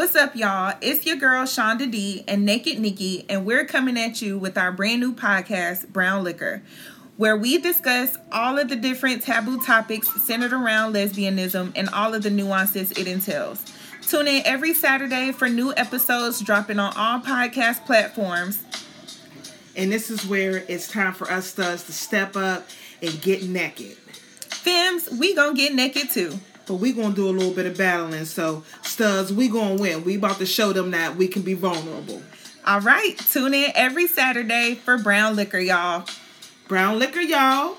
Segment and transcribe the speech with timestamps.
[0.00, 0.78] What's up, y'all?
[0.80, 4.72] It's your girl Shunda D and Naked Nikki, and we're coming at you with our
[4.72, 6.62] brand new podcast, BrownLiqHer,
[7.18, 12.22] where we discuss all of the different taboo topics centered around lesbianism and all of
[12.22, 13.62] the nuances it entails.
[14.00, 18.64] Tune in every Saturday for new episodes dropping on all podcast platforms.
[19.76, 22.66] And this is where it's time for us studs to step up
[23.02, 23.98] and get naked.
[23.98, 26.40] Femmes, we gonna get naked too.
[26.70, 28.24] But we gonna do a little bit of battling.
[28.26, 30.04] So studs, we gonna win.
[30.04, 32.22] We about to show them that we can be vulnerable.
[32.64, 36.06] All right, tune in every Saturday for BrownLiqHer, y'all.
[36.68, 37.76] BrownLiqHer, y'all.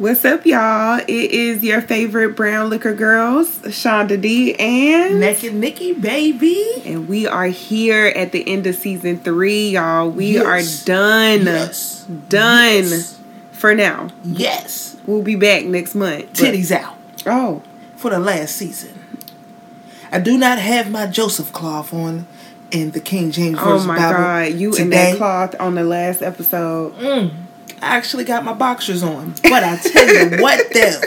[0.00, 0.98] What's up, y'all?
[1.00, 6.64] It is your favorite BrownLiqHer girls, Shunda D and Naked Nikki, baby.
[6.86, 10.08] and we are here at the end of season three, y'all.
[10.10, 10.82] We Yes.
[10.82, 12.06] are done, Yes.
[12.30, 13.18] done Yes.
[13.52, 14.08] for now.
[14.24, 14.96] Yes.
[15.04, 16.32] We'll be back next month.
[16.32, 16.94] Titties out
[17.26, 17.60] Oh,
[17.96, 18.92] for the last season.
[20.10, 22.26] I do not have my Joseph cloth on
[22.70, 24.52] in the King James oh my Bible God!
[24.54, 25.10] You in today.
[25.12, 26.98] that cloth on the last episode.
[26.98, 27.30] Mm.
[27.82, 31.00] I actually got my boxers on, but I tell you what, though,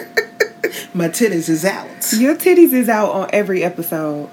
[0.94, 1.88] my titties is out.
[2.14, 4.30] Your titties is out on every episode.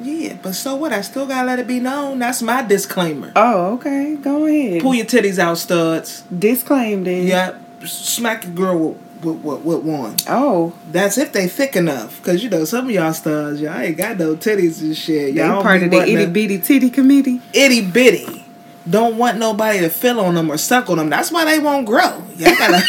[0.00, 0.92] Yeah, but so what?
[0.92, 2.20] I still gotta let it be known.
[2.20, 3.32] That's my disclaimer.
[3.36, 4.16] Oh, okay.
[4.16, 4.82] Go ahead.
[4.82, 6.22] Pull your titties out, studs.
[6.36, 7.26] Disclaim then.
[7.26, 10.16] Yep, smack your girl with, with, with, with one.
[10.28, 13.98] Oh, That's if they thick enough, cause you know some of y'all studs, y'all ain't
[13.98, 15.34] got no titties and shit.
[15.34, 17.42] Y'all don't part of the itty bitty titty committee.
[17.52, 18.39] itty bitty.
[18.88, 21.10] Don't want nobody to feel on them or suck on them.
[21.10, 22.22] That's why they won't grow.
[22.36, 22.82] Y'all gotta.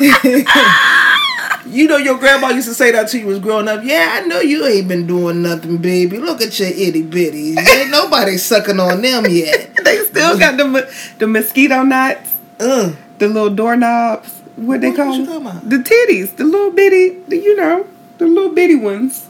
[1.66, 3.82] you know your grandma used to say that to you was growing up.
[3.84, 6.18] Yeah, I know you ain't been doing nothing, baby.
[6.18, 7.56] Look at your itty bitties.
[7.58, 9.70] Ain't nobody sucking on them yet.
[9.84, 12.96] They still got the the mosquito knots, Ugh.
[13.18, 14.30] the little doorknobs.
[14.56, 15.68] What they What- call them?
[15.68, 17.86] The titties, the little bitty, the, you know,
[18.18, 19.26] the little bitty ones.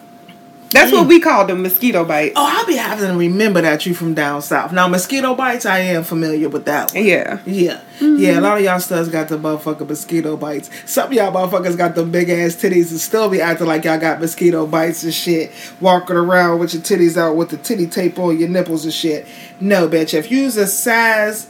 [0.74, 1.08] That's what mm.
[1.08, 2.32] we call them, mosquito bites.
[2.34, 4.72] Oh, I'll be having to remember that you from down south.
[4.72, 7.04] Now, mosquito bites, I am familiar with that one.
[7.04, 7.38] Yeah.
[7.46, 8.16] Yeah, mm-hmm.
[8.16, 8.40] yeah.
[8.40, 10.70] A lot of y'all studs got the motherfucking mosquito bites.
[10.84, 14.00] Some of y'all motherfuckers got the big ass titties and still be acting like y'all
[14.00, 15.52] got mosquito bites and shit.
[15.80, 19.28] Walking around with your titties out with the titty tape on your nipples and shit.
[19.60, 20.12] No, bitch.
[20.12, 21.48] If you's a size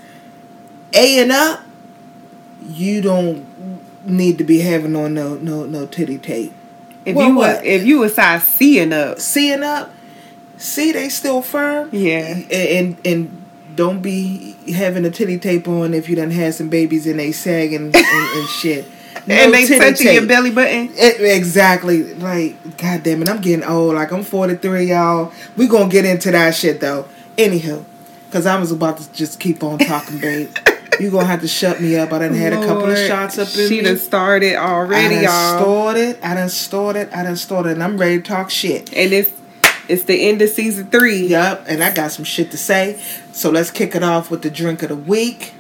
[0.92, 1.62] A and up,
[2.60, 6.52] you don't need to be having on no no no titty tape.
[7.04, 7.59] If Well, you what?
[7.59, 9.92] were, if you a size C and up, C and up,
[10.56, 11.91] see they still firm.
[11.92, 12.34] Yeah.
[12.37, 13.41] and and, and
[13.76, 17.32] don't be having a titty tape on if you done had some babies and they
[17.32, 18.87] sagging and, and shit.
[19.26, 20.91] No and they touching your belly button.
[20.94, 22.14] It- exactly.
[22.14, 23.94] Like, god damn it, I'm getting old.
[23.94, 25.32] Like, I'm 43, y'all.
[25.56, 27.06] We gonna get into that shit, though.
[27.37, 27.84] Anywho,
[28.26, 30.50] because I was about to just keep on talking, babe.
[31.00, 32.12] You gonna have to shut me up.
[32.12, 33.69] I done had a couple of shots up in She me.
[33.69, 35.60] She done started already, I done y'all.
[35.60, 36.19] stored it.
[36.25, 37.09] I done stored it.
[37.15, 37.72] I done stored it.
[37.72, 38.93] And I'm ready to talk shit.
[38.94, 39.32] and it's
[39.87, 41.27] it's the end of season three.
[41.27, 41.65] Yup.
[41.69, 42.99] And I got some shit to say.
[43.32, 45.53] So let's kick it off with the drink of the week.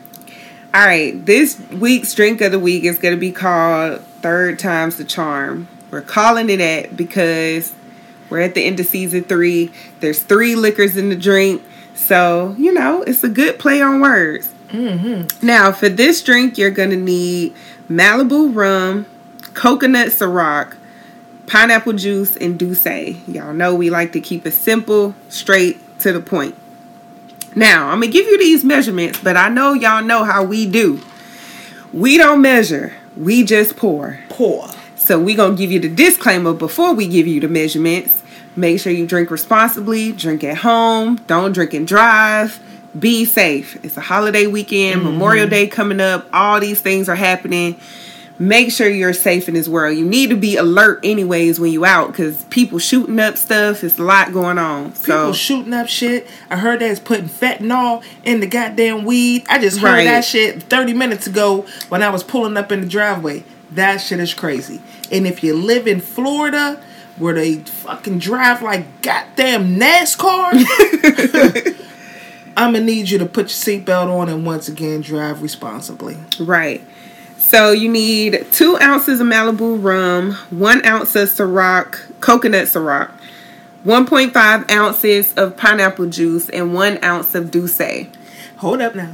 [0.72, 4.96] All right, this week's drink of the week is going to be called Third Time's
[4.96, 5.68] the Charm.
[5.90, 7.72] We're calling it that because
[8.30, 9.70] we're at the end of season three.
[10.00, 11.62] There's three liquors in the drink.
[11.94, 14.52] So, you know, it's a good play on words.
[14.74, 15.46] Mm-hmm.
[15.46, 17.54] Now, for this drink, you're going to need
[17.88, 19.06] Malibu rum,
[19.54, 20.76] coconut Ciroc,
[21.46, 23.20] pineapple juice, and D'Ussé.
[23.32, 26.56] Y'all know we like to keep it simple, straight to the point.
[27.54, 30.66] Now, I'm going to give you these measurements, but I know y'all know how we
[30.66, 31.00] do.
[31.92, 34.18] We don't measure, we just pour.
[34.28, 34.68] Pour.
[34.96, 38.22] So we're gonna give you the disclaimer before we give you the measurements.
[38.56, 42.58] Make sure you drink responsibly, drink at home, don't drink and drive.
[42.98, 43.82] Be safe.
[43.84, 45.10] It's a holiday weekend, mm-hmm.
[45.12, 47.76] Memorial Day coming up, all these things are happening.
[48.36, 49.96] Make sure you're safe in this world.
[49.96, 53.84] You need to be alert anyways when you out because people shooting up stuff.
[53.84, 54.86] It's a lot going on.
[54.90, 56.28] People So shooting up shit.
[56.50, 59.44] I heard was putting fentanyl in the goddamn weed.
[59.48, 60.04] I just heard Right.
[60.04, 63.44] that shit 30 minutes ago when I was pulling up in the driveway.
[63.70, 64.80] That shit is crazy.
[65.12, 66.82] And if you live in Florida
[67.16, 70.50] where they fucking drive like goddamn NASCAR,
[72.56, 76.16] I'm gonna need you to put your seatbelt on and once again drive responsibly.
[76.38, 76.82] Right.
[77.38, 83.10] So you need two ounces of Malibu rum, one ounce of Ciroc, coconut Ciroc,
[83.84, 88.08] 1.5 ounces of pineapple juice, and one ounce of D'Ussé.
[88.56, 89.12] Hold up now.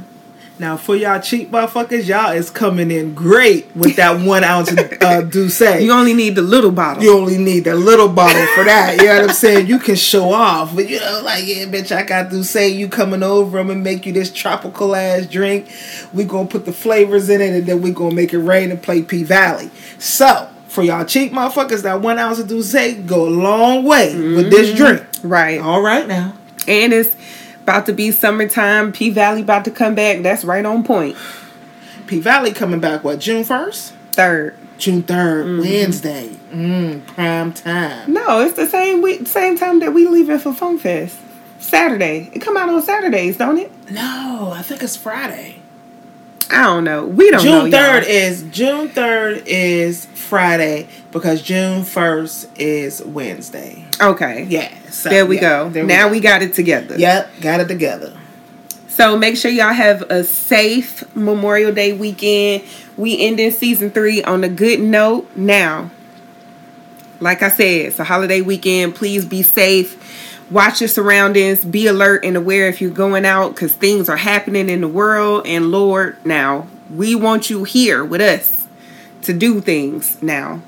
[0.61, 4.77] Now for y'all cheap motherfuckers, y'all is coming in great with that one ounce of
[4.77, 5.81] uh, D'Ussé.
[5.81, 7.01] You only need the little bottle.
[7.01, 8.97] You only need the little bottle for that.
[8.97, 9.65] You know what I'm saying?
[9.65, 13.23] You can show off, but you know, like, yeah, bitch, I got say, you coming
[13.23, 15.67] over, I'm gonna make you this tropical ass drink.
[16.13, 18.79] We gonna put the flavors in it, and then we gonna make it rain and
[18.79, 19.71] play P Valley.
[19.97, 24.51] So for y'all cheap motherfuckers, that one ounce of D'Ussé go a long way with
[24.51, 25.03] this drink.
[25.23, 25.59] Right.
[25.59, 26.35] All right now.
[26.67, 27.15] And it's
[27.63, 28.91] about to be summertime.
[28.91, 30.21] P Valley about to come back.
[30.21, 31.17] That's right on point.
[32.07, 34.55] P Valley coming back what June first, Third.
[34.77, 38.11] June 3rd Wednesday, mm, prime time.
[38.11, 41.19] No, it's the same week, same time that we leaving for Fun Fest.
[41.59, 42.31] Saturday.
[42.33, 43.71] It come out on Saturdays, don't it?
[43.91, 45.60] No, I think it's Friday.
[46.51, 47.05] I don't know.
[47.05, 47.61] We don't know.
[47.61, 53.85] June third is June third is Friday because June first is Wednesday.
[54.01, 54.43] Okay.
[54.49, 55.69] Yeah, so, There we yeah, go.
[55.69, 56.11] there now go.
[56.11, 56.97] we got it together.
[56.97, 58.17] Yep, got it together.
[58.89, 62.63] So make sure y'all have a safe Memorial Day weekend.
[62.97, 65.29] We ending season three on a good note.
[65.35, 65.89] Now,
[67.21, 68.95] like I said, it's a holiday weekend.
[68.95, 69.97] Please be safe.
[70.51, 71.63] Watch your surroundings.
[71.63, 75.47] Be alert and aware if you're going out because things are happening in the world.
[75.47, 78.67] And Lord, now we want you here with us
[79.23, 80.21] to do things.
[80.21, 80.61] Now,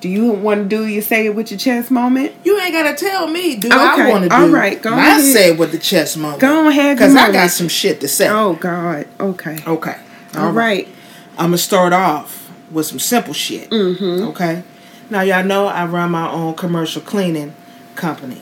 [0.00, 2.32] do you want to do your say it with your chest moment?
[2.42, 4.34] You ain't gotta tell me, do Okay, I want to do?
[4.34, 6.40] all right, go I say it with the chest moment.
[6.40, 8.28] Go ahead, because I got some shit to say.
[8.28, 9.06] Oh God.
[9.20, 9.58] Okay.
[9.66, 9.96] Okay,
[10.36, 10.88] All right.
[11.38, 13.70] I'm gonna start off with some simple shit.
[13.70, 14.28] Mm-hmm.
[14.28, 14.62] Okay.
[15.10, 17.54] Now y'all know I run my own commercial cleaning
[17.94, 18.40] company,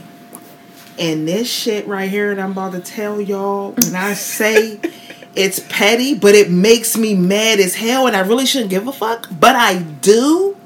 [0.99, 4.81] and this shit right here that I'm about to tell y'all, when I say
[5.35, 8.93] it's petty, but it makes me mad as hell, and I really shouldn't give a
[8.93, 10.57] fuck, but I do,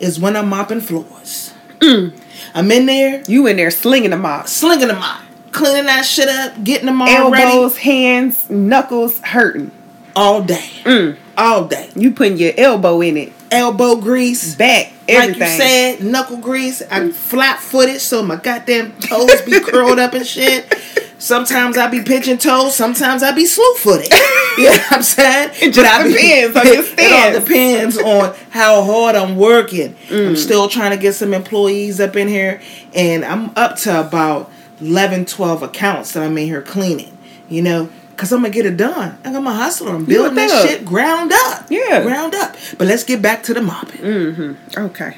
[0.00, 1.52] is when I'm mopping floors.
[1.82, 4.48] I'm in there You in there slinging the mop.
[4.48, 5.20] slinging them out,
[5.52, 9.70] cleaning that shit up, getting them all ready elbows, hands, knuckles hurting.
[10.16, 11.16] all day, Mm.
[11.36, 11.90] All day.
[11.96, 14.54] You putting your elbow in it, Elbow grease.
[14.56, 16.82] back, Like you said, knuckle grease.
[16.90, 20.72] I'm flat footed, so my goddamn toes be curled up and shit.
[21.18, 24.12] Sometimes I be pigeon toes, sometimes I be slew footed.
[24.58, 25.50] You know what I'm saying?
[25.62, 29.94] It just be- depends on your It all depends on how hard I'm working.
[30.08, 30.28] Mm.
[30.28, 32.60] I'm still trying to get some employees up in here,
[32.94, 34.50] and I'm up to about
[34.80, 37.16] 11, 12 accounts that I'm in here cleaning.
[37.48, 39.18] You know, because I'm going to get it done.
[39.24, 39.94] I'm a hustler.
[39.94, 40.68] I'm building that up.
[40.68, 41.66] shit ground up.
[41.70, 42.02] Yeah.
[42.02, 42.56] Ground up.
[42.78, 44.00] But let's get back to the mopping.
[44.00, 44.80] Mm-hmm.
[44.86, 45.16] okay.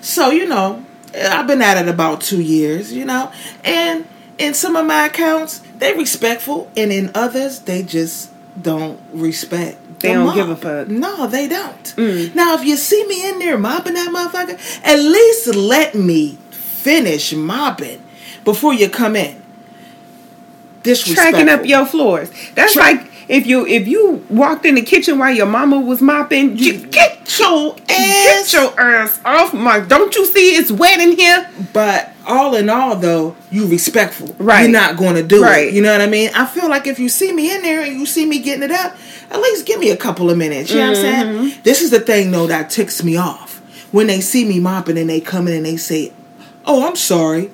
[0.00, 0.84] So, you know,
[1.14, 3.32] I've been at it about two years, you know,
[3.64, 4.06] and
[4.38, 8.30] in some of my accounts, they respectful, and in others, they just
[8.60, 9.78] don't respect.
[10.00, 10.34] They the don't mop.
[10.36, 10.88] give a fuck.
[10.88, 11.82] No, they don't.
[11.96, 12.34] Mm.
[12.34, 17.32] Now, if you see me in there mopping that motherfucker, at least let me finish
[17.32, 18.02] mopping
[18.44, 19.42] before you come in.
[20.96, 22.30] Tracking up your floors.
[22.54, 26.00] That's Tra- like if you if you walked in the kitchen while your mama was
[26.00, 29.80] mopping, you get your ass- get your ass off my.
[29.80, 31.48] Don't you see it's wet in here?
[31.72, 34.34] But all in all, though, you respectful.
[34.38, 34.62] Right.
[34.62, 35.68] You're not going to do Right.
[35.68, 35.74] it.
[35.74, 36.30] You know what I mean?
[36.34, 38.70] I feel like if you see me in there and you see me getting it
[38.70, 38.96] up,
[39.30, 40.70] at least give me a couple of minutes.
[40.70, 41.48] You know what I'm Mm-hmm.
[41.48, 41.60] saying?
[41.64, 43.56] This is the thing, though, that ticks me off.
[43.92, 46.12] When they see me mopping and they come in and they say,
[46.66, 47.50] Oh, I'm sorry,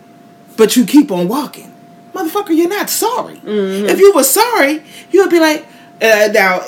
[0.57, 1.73] but you keep on walking.
[2.15, 3.37] Motherfucker, you're not sorry.
[3.37, 3.87] Mm-hmm.
[3.87, 5.67] If you were sorry, you would be like,
[6.01, 6.61] uh, now,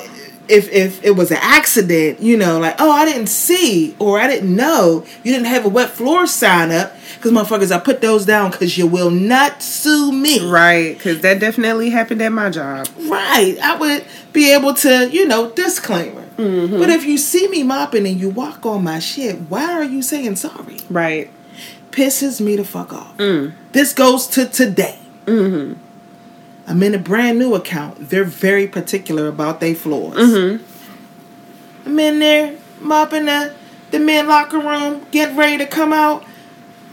[0.49, 4.27] if if it was an accident, you know, like oh I didn't see or I
[4.27, 8.25] didn't know, you didn't have a wet floor sign up, because motherfuckers, I put those
[8.25, 10.47] down because you will not sue me.
[10.47, 12.87] Right, because that definitely happened at my job.
[12.99, 13.57] Right.
[13.61, 16.25] I would be able to, you know, disclaimer.
[16.37, 16.77] Mm-hmm.
[16.77, 20.01] But if you see me mopping and you walk on my shit, why are you
[20.01, 20.77] saying sorry?
[20.89, 21.31] Right.
[21.91, 23.17] Pisses me the fuck off.
[23.17, 23.53] Mm.
[23.71, 24.99] This goes to today.
[25.27, 25.79] Mm-hmm.
[26.67, 28.09] I'm in a brand new account.
[28.09, 30.17] They're very particular about their floors.
[30.17, 30.63] Mm-hmm.
[31.87, 33.53] I'm in there mopping the,
[33.91, 36.25] the men locker room, getting ready to come out.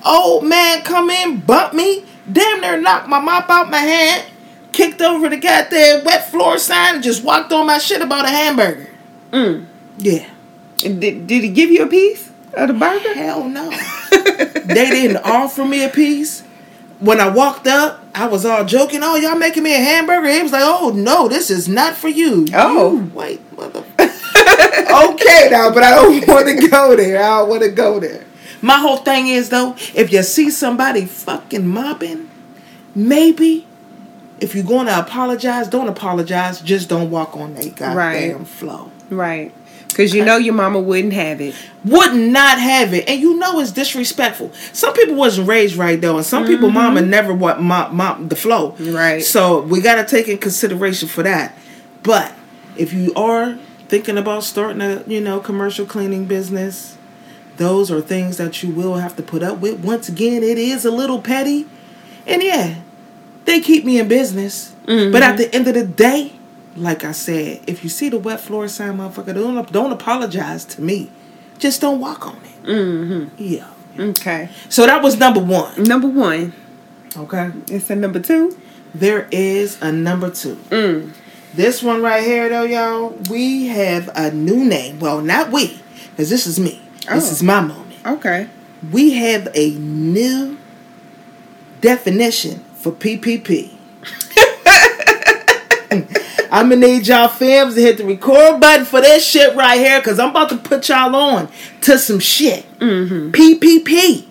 [0.04, 4.30] Old man come in, bump me, damn near knocked my mop out my hand,
[4.72, 8.28] kicked over the goddamn wet floor sign, and just walked on my shit about a
[8.28, 8.90] hamburger.
[9.32, 9.66] Mm.
[9.98, 10.28] Yeah.
[10.76, 13.14] Did, did he give you a piece of the burger?
[13.14, 13.70] Hell no.
[13.70, 16.42] they didn't offer me a piece.
[17.04, 19.00] When I walked up, I was all joking.
[19.02, 20.30] Oh, y'all making me a hamburger?
[20.30, 22.92] He was like, "Oh no, this is not for you." Oh.
[22.96, 23.84] You white mother.
[23.98, 27.22] okay, now, but I don't want to go there.
[27.22, 28.24] I don't want to go there.
[28.62, 32.30] My whole thing is though, if you see somebody fucking mopping,
[32.94, 33.66] maybe
[34.40, 36.60] if you're going to apologize, don't apologize.
[36.60, 37.96] Just don't walk on that goddamn
[38.38, 38.46] Right.
[38.46, 38.90] flow.
[39.10, 39.52] Right.
[39.94, 41.54] Because you know your mama wouldn't have it.
[41.84, 44.52] would not have it, and you know it's disrespectful.
[44.72, 48.36] Some people wasn't raised right though, and some people mama never what mop mop the
[48.36, 48.72] flow.
[48.72, 48.94] Mm-hmm.
[48.94, 49.22] Right.
[49.22, 51.56] So we got to take in consideration for that.
[52.02, 52.32] But
[52.76, 53.58] if you are
[53.88, 56.96] thinking about starting a you know commercial cleaning business,
[57.56, 59.84] those are things that you will have to put up with.
[59.84, 61.66] Once again, it is a little petty,
[62.26, 62.80] and yeah,
[63.44, 64.74] they keep me in business.
[64.86, 66.32] But at the end of the day,
[66.76, 70.82] like I said, if you see the wet floor sign, motherfucker, don't don't apologize to
[70.82, 71.10] me.
[71.58, 72.62] Just don't walk on it.
[72.66, 73.34] Mm-hmm.
[73.42, 73.68] Yeah.
[73.98, 74.48] Okay.
[74.68, 75.82] So that was number one.
[75.84, 76.52] Number one.
[77.16, 77.52] Okay.
[77.68, 78.58] It's a number two.
[78.94, 80.56] There is a number two.
[80.70, 81.12] Mm.
[81.54, 84.98] This one right here, though, y'all, we have a new name.
[84.98, 86.80] Well, not we, because this is me.
[87.08, 87.32] This Oh.
[87.32, 88.04] is my moment.
[88.04, 88.48] Okay.
[88.90, 90.58] We have a new
[91.80, 93.70] definition for PPP.
[96.54, 100.00] I'm gonna need y'all fams to hit the record button for this shit right here,
[100.00, 101.48] cause I'm about to put y'all on
[101.80, 102.64] to some shit.
[102.78, 103.32] Mm-hmm.
[103.32, 104.24] PPP,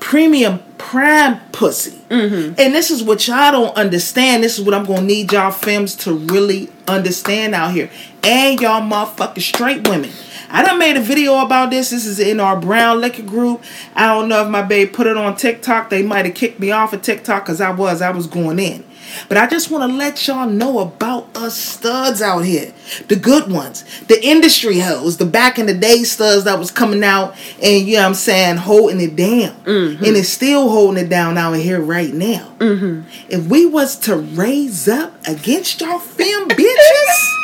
[0.00, 2.54] premium prime pussy, mm-hmm.
[2.58, 4.42] and this is what y'all don't understand.
[4.42, 7.90] This is what I'm gonna need y'all fams to really understand out here,
[8.22, 10.10] and y'all motherfucking straight women.
[10.48, 11.90] I done made a video about this.
[11.90, 13.62] This is in our BrownLiqHer group.
[13.94, 15.90] I don't know if my babe put it on TikTok.
[15.90, 18.84] They might have kicked me off of TikTok because I was I was going in.
[19.28, 22.72] But I just want to let y'all know about us studs out here.
[23.08, 23.84] The good ones.
[24.02, 25.16] The industry hoes.
[25.16, 28.14] The back in the day studs that was coming out and, you know what I'm
[28.14, 29.54] saying, holding it down.
[29.64, 30.04] Mm-hmm.
[30.04, 32.54] And it's still holding it down out here right now.
[32.58, 33.08] Mm-hmm.
[33.28, 37.38] If we was to raise up against y'all fem bitches,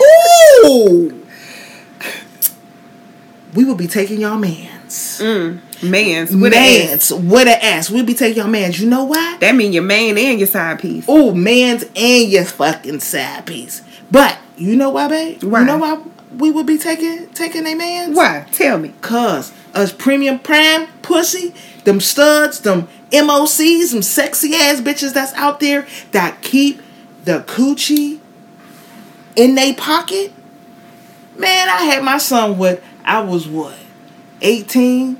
[0.66, 1.26] ooh,
[3.54, 4.38] we would be taking y'all
[4.88, 5.20] mans.
[5.20, 5.90] Mm.
[5.90, 7.12] Mans with an S.
[7.12, 7.90] With an ass.
[7.90, 8.80] We'd be taking y'all mans.
[8.80, 9.36] You know why?
[9.40, 11.04] That mean your man and your side piece.
[11.08, 13.82] Oh, man's and your fucking side piece.
[14.10, 15.42] But you know why, babe?
[15.44, 15.60] Why?
[15.60, 16.02] You know why
[16.36, 18.16] we would be taking taking a man's?
[18.16, 18.46] Why?
[18.52, 18.94] Tell me.
[19.00, 21.54] Cause us premium prime pussy,
[21.84, 26.80] them studs, them MOCs, them sexy ass bitches that's out there that keep
[27.24, 28.20] the coochie
[29.36, 30.32] in they pocket.
[31.36, 33.78] Man, I had my son with I was what?
[34.40, 35.16] 18,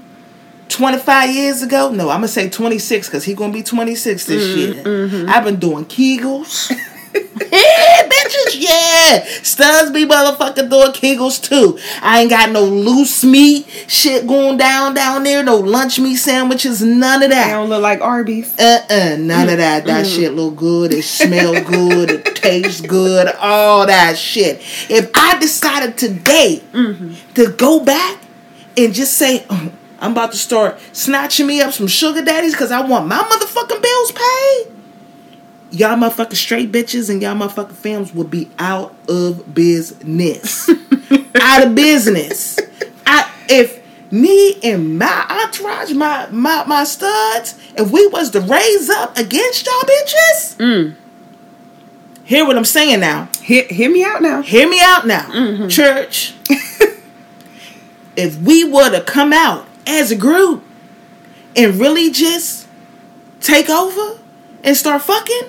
[0.68, 1.90] 25 years ago?
[1.90, 4.84] No, I'm gonna say 26 because he gonna be 26 this mm, year.
[4.84, 5.28] Mm-hmm.
[5.28, 6.70] I've been doing Kegels.
[7.14, 9.24] yeah, bitches, yeah.
[9.42, 11.78] Studs be motherfucking doing Kegels too.
[12.02, 16.82] I ain't got no loose meat shit going down down there, no lunch meat sandwiches,
[16.82, 17.46] none of that.
[17.46, 18.58] They don't look like Arby's.
[18.58, 19.84] Uh-uh, none of that.
[19.86, 20.92] That shit look good.
[20.92, 22.10] It smell good.
[22.10, 23.28] It tastes good.
[23.40, 24.60] All that shit.
[24.90, 27.14] If I decided today mm-hmm.
[27.34, 28.18] to go back
[28.84, 32.70] and just say, "Oh, I'm about to start snatching me up some sugar daddies because
[32.70, 34.66] I want my motherfucking bills paid,
[35.70, 40.68] y'all motherfucking straight bitches and y'all motherfucking films would be out of business.
[41.40, 42.58] out of business.
[43.06, 43.82] I, if
[44.12, 49.66] me and my entourage, my, my my studs, if we was to raise up against
[49.66, 50.94] y'all bitches, mm.
[52.24, 53.28] hear what I'm saying now.
[53.42, 54.42] Hear, hear me out now.
[54.42, 55.68] Hear me out now, mm-hmm.
[55.68, 56.34] church.
[58.18, 60.64] if we were to come out as a group
[61.54, 62.66] and really just
[63.40, 64.18] take over
[64.64, 65.42] and start fucking,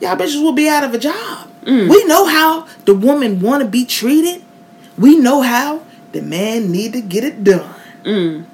[0.00, 1.50] y'all bitches will be out of a job.
[1.62, 1.90] Mm.
[1.90, 4.44] We know how the woman want to be treated.
[4.96, 7.74] We know how the man need to get it done.
[8.04, 8.44] Mm.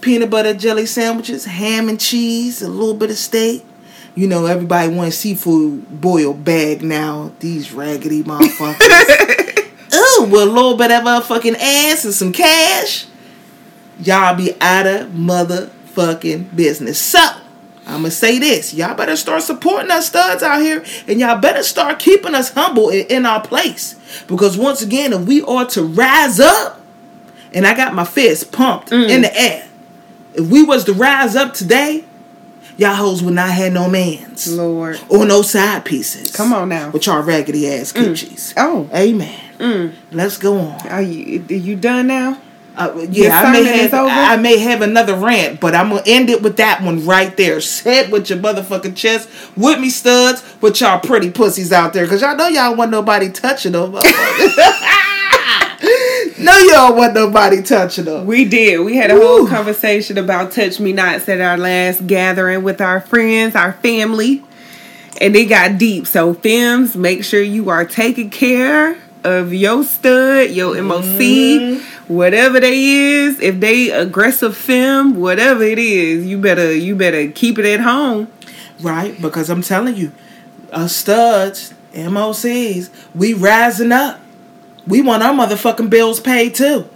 [0.00, 3.66] Peanut butter jelly sandwiches, ham and cheese, a little bit of steak.
[4.14, 7.32] You know, everybody wants seafood boiled bag now.
[7.40, 9.46] These raggedy motherfuckers.
[10.24, 13.06] With a little bit of a fucking ass and some cash.
[14.00, 16.98] Y'all be out of motherfucking business.
[16.98, 17.20] So,
[17.86, 18.72] I'm gonna say this.
[18.72, 20.84] Y'all better start supporting us studs out here.
[21.06, 23.96] And y'all better start keeping us humble in, in our place.
[24.26, 26.80] Because once again, if we are to rise up,
[27.52, 29.08] and I got my fist pumped mm.
[29.08, 29.68] in the air.
[30.34, 32.04] If we was to rise up today,
[32.76, 35.00] y'all hoes would not have no mans Lord.
[35.08, 36.34] or no side pieces.
[36.34, 36.90] Come on now.
[36.90, 38.04] With y'all raggedy ass mm.
[38.04, 38.54] coochies.
[38.56, 38.88] Oh.
[38.94, 39.49] Amen.
[40.10, 40.88] Let's go on.
[40.88, 42.40] Are you, are you done now?
[42.76, 43.92] Uh, yeah, I may have?
[43.94, 47.58] I may have another rant, but I'm gonna end it with that one right there.
[47.58, 52.22] It with your motherfucking chest, with me studs, with y'all pretty pussies out there, cause
[52.22, 53.92] y'all know y'all want nobody touching them.
[53.92, 54.00] no,
[56.58, 58.24] y'all want nobody touching them.
[58.24, 58.78] We did.
[58.80, 63.00] We had a whole conversation about touch me nots at our last gathering with our
[63.00, 64.44] friends, our family,
[65.20, 66.06] and it got deep.
[66.06, 72.14] So, femmes, make sure you are taking care of your stud, your MOC, mm-hmm.
[72.14, 73.40] whatever they is.
[73.40, 78.30] If they aggressive femme, whatever it is, you better you better keep it at home.
[78.80, 79.20] Right?
[79.20, 80.12] Because I'm telling you,
[80.72, 84.20] us studs, MOCs, we rising up.
[84.86, 86.88] We want our motherfucking bills paid too.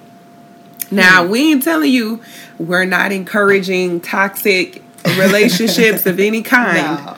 [0.91, 1.31] Now, mm.
[1.31, 2.23] we ain't telling you
[2.59, 4.83] we're not encouraging toxic
[5.19, 7.05] relationships of any kind.
[7.05, 7.17] No.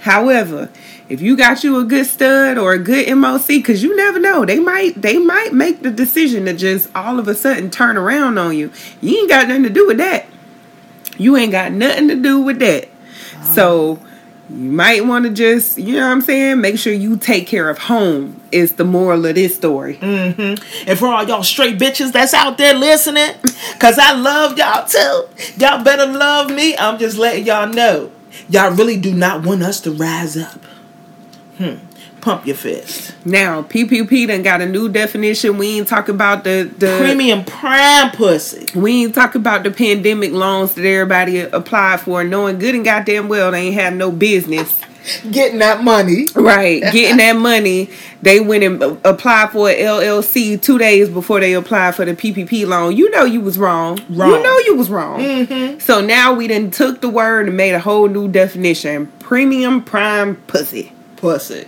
[0.00, 0.70] However,
[1.08, 4.44] if you got you a good stud or a good MOC, because you never know,
[4.44, 8.38] they might they might make the decision to just all of a sudden turn around
[8.38, 8.72] on you.
[9.00, 10.26] You ain't got nothing to do with that.
[11.18, 12.88] You ain't got nothing to do with that.
[13.42, 14.00] So
[14.50, 17.70] you might want to just, you know what I'm saying, make sure you take care
[17.70, 19.96] of home is the moral of this story.
[19.96, 20.88] Mm-hmm.
[20.88, 23.34] And for all y'all straight bitches that's out there listening,
[23.78, 25.28] cause I love y'all too.
[25.56, 26.76] Y'all better love me.
[26.76, 28.10] I'm just letting y'all know.
[28.48, 30.60] Y'all really do not want us to rise up.
[31.56, 31.76] Hmm.
[32.20, 33.14] Pump your fist.
[33.26, 35.58] Now, PPP done got a new definition.
[35.58, 38.66] We ain't talking about the the Premium prime pussy.
[38.78, 43.28] we ain't talking about the pandemic loans that everybody applied for, knowing good and goddamn
[43.28, 44.80] well they ain't have no business.
[45.30, 46.26] Getting that money.
[46.34, 47.90] Right, getting that money.
[48.22, 52.66] They went and applied for an LLC two days before they applied for the PPP
[52.66, 52.96] loan.
[52.96, 54.00] You know you was wrong.
[54.08, 54.30] Wrong.
[54.30, 55.78] You know you was wrong.
[55.78, 60.36] So now we done took the word and made a whole new definition: premium prime
[60.46, 60.93] pussy.
[61.24, 61.66] Pussy.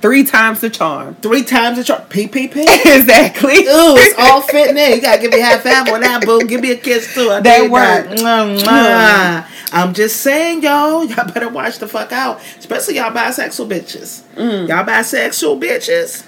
[0.00, 1.14] Three times the charm.
[1.22, 2.08] Three times the charge.
[2.08, 2.56] PPP.
[2.96, 3.54] exactly.
[3.58, 4.96] Ooh, it's all fitting in.
[4.96, 6.40] You gotta give me half five on that, boo.
[6.44, 7.30] Give me a kiss too.
[7.30, 8.20] I That worked.
[9.72, 11.04] I'm just saying, y'all.
[11.04, 14.22] Y'all better watch the fuck out, especially y'all bisexual bitches.
[14.34, 14.66] Mm.
[14.68, 16.24] Y'all bisexual bitches.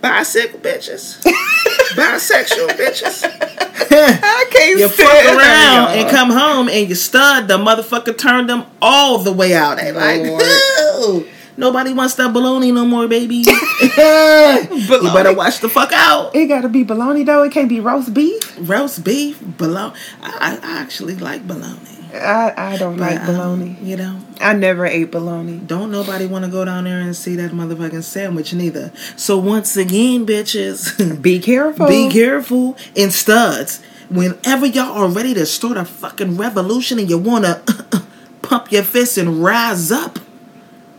[0.00, 1.22] Bisexual bitches.
[1.96, 3.24] bisexual bitches.
[3.26, 8.64] I can't You fuck around and come home and you stud the motherfucker turned them
[8.80, 9.76] all the way out.
[9.76, 10.42] They like, Lord.
[10.42, 13.36] "Ooh, nobody wants that baloney no more, baby.
[13.44, 16.34] you better watch the fuck out.
[16.34, 17.42] It gotta be bologna though.
[17.42, 18.56] It can't be roast beef.
[18.58, 19.94] Roast beef, bologna.
[20.22, 21.78] I, I actually like bologna.
[22.14, 23.76] I, I don't like But, um, bologna.
[23.82, 25.58] You know, I never ate bologna.
[25.58, 28.92] don't nobody want to go down there and see that motherfucking sandwich neither.
[29.16, 31.88] So once again, bitches, Be careful.
[31.88, 33.82] be careful and studs.
[34.10, 38.04] Whenever y'all are ready to start a fucking revolution and you want to
[38.42, 40.18] pump your fists and rise up,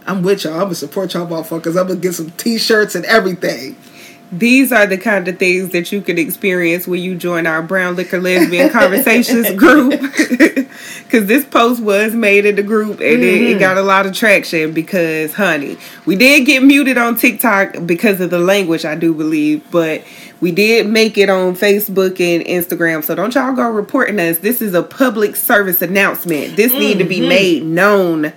[0.07, 0.53] I'm with y'all.
[0.53, 1.79] I'm gonna support y'all motherfuckers.
[1.79, 3.75] I'm gonna get some t-shirts and everything.
[4.31, 8.21] These are the kind of things that you can experience when you join our BrownLiqHer
[8.21, 10.01] Lesbian Conversations group.
[11.03, 13.59] Because this post was made in the group and it, it mm-hmm.
[13.59, 18.31] got a lot of traction because, honey, we did get muted on TikTok because of
[18.31, 20.03] the language, I do believe, but
[20.41, 23.03] we did make it on Facebook and Instagram.
[23.03, 24.39] So don't y'all go reporting us.
[24.39, 26.57] This is a public service announcement.
[26.57, 27.29] This need to be mm-hmm.
[27.29, 28.33] made known.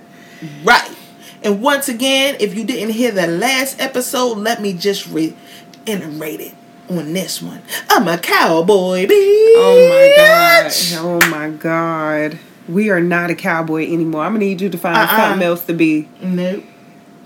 [0.63, 0.95] Right.
[1.43, 6.53] And once again, if you didn't hear the last episode, let me just reiterate it
[6.89, 7.61] on this one.
[7.89, 9.53] I'm a cowboy, bitch.
[9.55, 10.71] Oh my god.
[10.97, 12.39] Oh my god.
[12.67, 14.23] We are not a cowboy anymore.
[14.23, 15.17] I'm gonna need you to find Uh-uh.
[15.17, 16.07] something else to be.
[16.21, 16.63] Nope.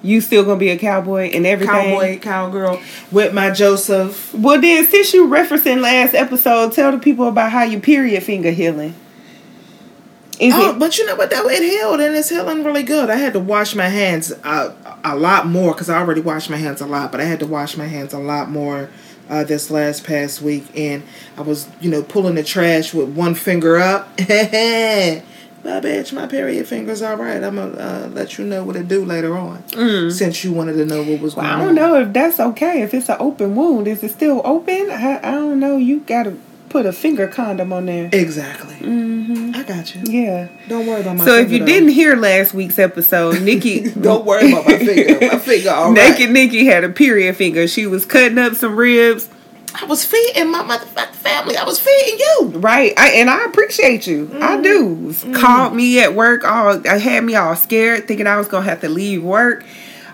[0.01, 1.73] You still gonna be a cowboy and everything.
[1.75, 4.33] Cowboy, cowgirl with my Joseph.
[4.33, 8.51] Well then since you referencing last episode, tell the people about how your period finger
[8.51, 8.95] healing.
[10.39, 11.29] Is Oh, it but you know what?
[11.29, 13.09] That it healed and it's healing really good.
[13.09, 16.57] I had to wash my hands uh, a lot more because I already washed my
[16.57, 18.89] hands a lot, but I had to wash my hands a lot more
[19.29, 20.65] uh, this last past week.
[20.75, 21.03] And
[21.37, 24.09] I was, you know, pulling the trash with one finger up.
[24.19, 27.41] my bitch, my period finger's all right.
[27.43, 29.63] I'm gonna uh, let you know what it do later on.
[30.11, 32.81] Since you wanted to know what was going I don't know if that's okay.
[32.81, 34.89] If it's an open wound, is it still open?
[34.89, 35.77] I, I don't know.
[35.77, 36.37] You gotta
[36.73, 38.09] put a finger condom on there.
[38.11, 38.73] Exactly.
[38.77, 40.01] hmm I got you.
[40.05, 40.47] Yeah.
[40.67, 41.23] Don't worry about my.
[41.23, 41.31] Finger.
[41.31, 41.65] So if you though.
[41.67, 45.27] didn't hear last week's episode, Nikki don't worry about my finger.
[45.27, 46.17] My finger, all right.
[46.17, 47.67] Naked Nikki had a period finger.
[47.67, 49.29] She was cutting up some ribs.
[49.75, 51.57] I was feeding my motherfucking family.
[51.57, 52.53] I was feeding you.
[52.55, 52.93] Right.
[52.97, 54.31] I, and I appreciate you.
[54.33, 54.61] I mm-hmm.
[54.63, 54.95] do.
[54.95, 55.33] Mm-hmm.
[55.33, 56.43] Called me at work.
[56.43, 59.63] All I had me all scared, thinking I was gonna have to leave work.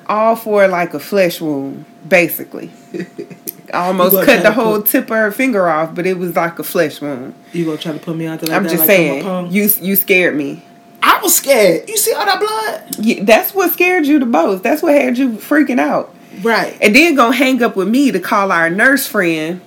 [0.08, 2.70] All for like a flesh wound, basically.
[3.74, 6.60] I almost cut the whole put- tip of her finger off, but it was like
[6.60, 7.34] a flesh wound.
[7.54, 8.70] You gonna try to put me out there like I'm that?
[8.70, 10.64] just like I'm saying, you you scared me.
[11.02, 11.88] I was scared.
[11.88, 13.06] You see all that blood?
[13.06, 14.64] Yeah, that's what scared you the most.
[14.64, 16.14] That's what had you freaking out.
[16.42, 16.78] Right.
[16.82, 19.62] And then gonna hang up with me to call our nurse friend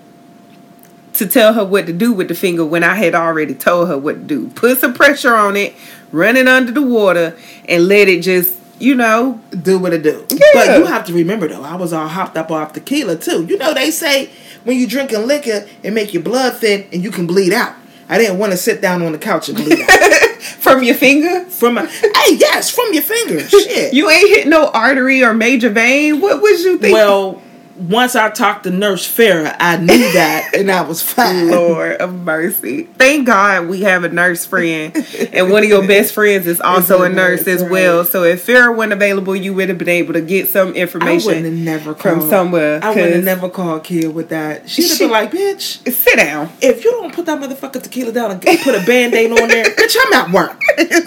[1.15, 3.99] to tell her what to do with the finger when I had already told her
[3.99, 4.49] what to do.
[4.51, 5.75] Put some pressure on it,
[6.11, 7.37] run it under the water,
[7.69, 10.27] and let it just, you know, Do what it do.
[10.29, 10.39] Yeah.
[10.55, 13.45] But you have to remember though, I was all hopped up off tequila too.
[13.45, 14.31] You know they say
[14.65, 17.75] when you drinking liquor, it make your blood thin and you can bleed out.
[18.09, 19.91] I didn't want to sit down on the couch and bleed out.
[20.43, 21.45] from your finger.
[21.47, 23.41] From my, hey, yes, from your finger.
[23.49, 23.95] Shit.
[23.95, 26.21] You ain't hit no artery or major vein.
[26.21, 26.93] What was you thinking?
[26.93, 27.43] well,
[27.89, 31.51] once I talked to Nurse Farah, I knew that, and I was fine.
[31.51, 32.85] Lord of mercy.
[32.85, 34.95] Thank God we have a nurse friend,
[35.33, 38.05] and one of your best friends is also a nurse as well.
[38.05, 40.93] So if Farrah wasn't available, you would have been able to get some I wouldn't
[40.95, 42.81] have information never from somewhere.
[42.83, 44.69] I would have never called Kia with that.
[44.69, 46.51] She'd have She- been like, "Bitch, Sit down.
[46.61, 49.97] if you don't put that motherfucker tequila down and put a band-aid on there, bitch,
[50.07, 50.61] I'm at work.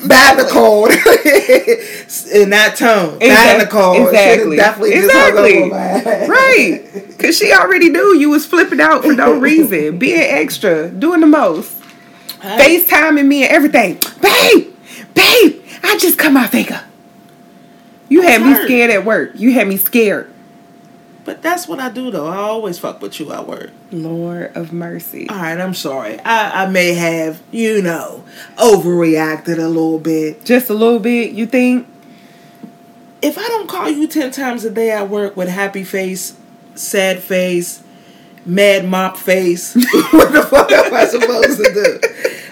[0.08, 0.86] Bad Nicole.
[2.36, 3.20] In that tone.
[3.20, 3.94] Bad Exact- Nicole.
[3.96, 4.58] Should've exactly.
[4.58, 5.72] Definitely just hung up Exactly.
[5.74, 6.28] ass.
[6.72, 7.08] Right.
[7.08, 11.28] Because she already knew you was flipping out for no reason, being extra, doing the
[11.28, 11.82] most.
[12.40, 14.00] FaceTiming me and everything.
[14.22, 14.76] Babe,
[15.14, 16.84] babe, I just cut my finger.
[18.08, 19.32] You had me scared at work.
[19.36, 20.32] You had me scared.
[21.24, 22.28] But that's what I do, though.
[22.28, 23.72] I always fuck with you at work.
[23.92, 25.28] Lord of mercy.
[25.28, 26.20] All right, I'm sorry.
[26.20, 28.24] I, I may have, you know,
[28.58, 30.46] overreacted a little bit.
[30.46, 31.88] Just a little bit, you think?
[33.24, 36.38] If I don't call you 10 times a day at work with happy face,
[36.76, 37.82] sad face,
[38.46, 39.76] mad mop face,
[40.12, 42.00] what the fuck am I supposed to do?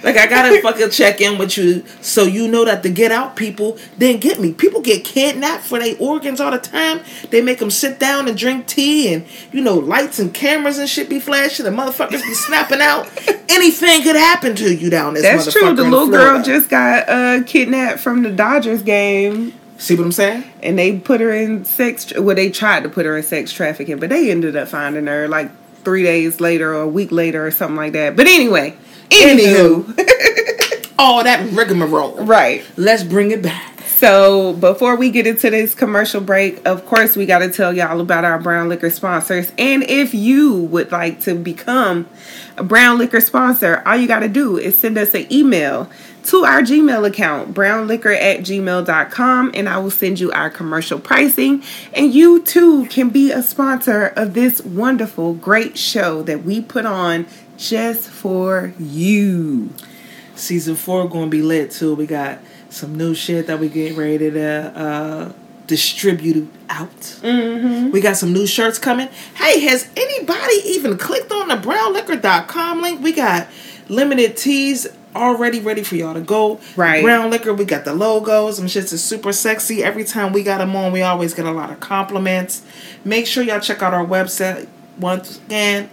[0.04, 3.38] Like, I gotta fucking check in with you so you know that the get out
[3.38, 4.52] people didn't get me.
[4.52, 7.00] People get kidnapped for their organs all the time.
[7.30, 10.90] They make them sit down and drink tea, and, you know, lights and cameras and
[10.90, 13.08] shit be flashing, and motherfuckers be snapping out.
[13.48, 15.74] Anything could happen to you down this That's true.
[15.74, 19.54] The little girl just got uh, kidnapped from the Dodgers game.
[19.78, 20.44] See what I'm saying?
[20.62, 22.14] And they put her in sex.
[22.18, 25.28] Well, they tried to put her in sex trafficking, but they ended up finding her
[25.28, 25.52] like
[25.84, 28.16] three days later or a week later or something like that.
[28.16, 28.76] But anyway,
[29.10, 29.88] anywho,
[31.00, 32.24] All that rigmarole.
[32.24, 32.64] right.
[32.78, 33.72] Let's bring it back.
[33.88, 38.02] So before we get into this commercial break, of course we got to tell y'all
[38.02, 39.52] about our BrownLiqHer sponsors.
[39.58, 42.08] And if you would like to become
[42.58, 45.90] a BrownLiqHer sponsor, all you got to do is send us an email
[46.26, 51.64] to our Gmail account, brownliqher at gmail.com, and I will send you our commercial pricing.
[51.94, 56.86] And you too can be a sponsor of this wonderful, great show that we put
[56.86, 59.70] on just for you.
[60.36, 61.94] Season four going to be lit too.
[61.94, 65.32] We got some new shit that we getting ready to uh,
[65.68, 66.90] distribute out.
[66.90, 67.92] Mm-hmm.
[67.92, 69.10] We got some new shirts coming.
[69.36, 73.02] Hey, has anybody even clicked on the brownliquor.com link?
[73.02, 73.48] We got
[73.90, 76.60] limited teas already ready for y'all to go.
[76.76, 77.04] Right.
[77.04, 78.60] BrownLiqHer, we got the logos.
[78.60, 79.84] Shits is super sexy.
[79.84, 82.64] Every time we got them on, we always get a lot of compliments.
[83.04, 84.68] Make sure y'all check out our website
[85.00, 85.90] once again,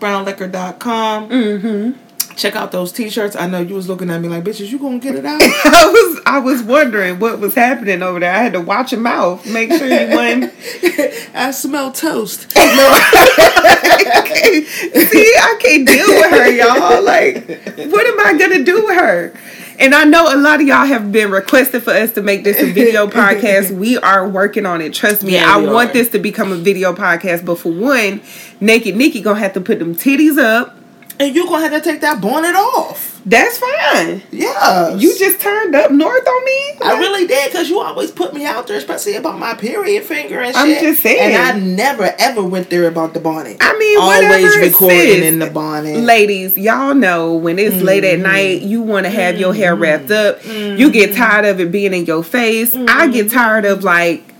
[0.00, 1.28] brownliquor.com.
[1.28, 1.98] Mm-hmm.
[2.36, 3.36] Check out those t-shirts.
[3.36, 5.40] I know you was looking at me like, bitches, you gonna get it out?
[5.64, 8.32] I was I was wondering what was happening over there.
[8.32, 10.52] I had to watch your mouth, make sure you wasn't.
[11.34, 12.50] I smell toast.
[12.52, 12.58] See,
[15.38, 17.02] I can't deal with her, y'all.
[17.02, 17.46] Like,
[17.90, 19.32] what am I gonna do with her?
[19.78, 22.60] And I know a lot of y'all have been requested for us to make this
[22.60, 23.76] a video podcast.
[23.76, 24.94] We are working on it.
[24.94, 25.34] Trust me.
[25.34, 25.92] Yeah, I want are.
[25.92, 27.44] this to become a video podcast.
[27.44, 28.20] But for one,
[28.60, 30.76] Naked Nikki gonna have to put them titties up.
[31.22, 33.20] And you're gonna have to take that bonnet off.
[33.24, 34.22] That's fine.
[34.32, 34.96] Yeah.
[34.96, 36.72] You just turned up north on me.
[36.82, 40.40] I really did because you always put me out there, especially about my period finger
[40.40, 40.56] and shit.
[40.56, 41.34] I'm just saying.
[41.34, 43.58] And I never ever went there about the bonnet.
[43.60, 45.24] I mean, always recording sis.
[45.24, 46.00] in the bonnet.
[46.00, 48.22] Ladies, y'all know when it's late at mm-hmm.
[48.24, 50.44] night, you want to have your hair wrapped up.
[50.44, 51.18] You get mm-hmm.
[51.18, 52.74] tired of it being in your face.
[52.74, 53.36] I get mm-hmm.
[53.36, 54.31] tired of like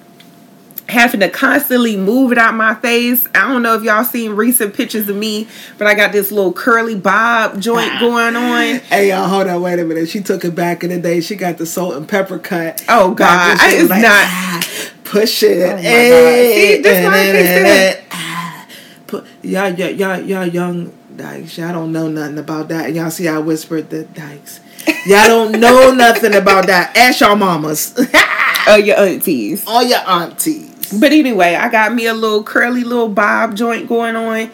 [0.93, 3.27] having to constantly move it out my face.
[3.35, 6.53] I don't know if y'all seen recent pictures of me, but I got this little
[6.53, 8.79] curly bob joint going on.
[8.81, 10.09] Hey y'all, hold on, wait a minute.
[10.09, 11.21] She took it back in the day.
[11.21, 12.85] She got the salt and pepper cut.
[12.89, 13.17] Oh, God.
[13.19, 14.63] Back when she I- was it's not- "Ah,
[15.05, 15.63] push it.
[15.73, 16.55] Oh, Hey, God.
[16.55, 18.67] See, this why I can't say ah."
[19.07, 21.59] Put y'all, y'all, y'all, y'all young dykes.
[21.59, 22.87] Y'all don't know nothing about that.
[22.87, 24.61] And y'all see I whispered the dykes.
[25.07, 26.97] Y'all don't know nothing about that.
[26.97, 27.99] Ask y'all mamas.
[28.65, 29.65] Uh, your aunties.
[29.67, 30.72] All your aunties.
[30.99, 34.51] But anyway, I got me a little curly little bob joint going on.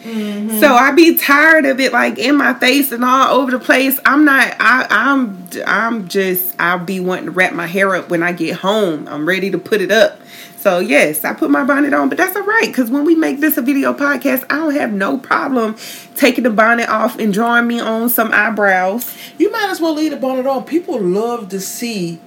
[0.59, 3.99] So I be tired of it like in my face and all over the place.
[4.05, 8.23] I'm not I I'm I'm just I'll be wanting to wrap my hair up when
[8.23, 9.07] I get home.
[9.07, 10.19] I'm ready to put it up.
[10.57, 13.39] So yes, I put my bonnet on, but that's all right cuz when we make
[13.39, 15.75] this a video podcast, I don't have no problem
[16.15, 19.13] taking the bonnet off and drawing me on some eyebrows.
[19.37, 20.63] You might as well leave the bonnet on.
[20.63, 22.19] People love to see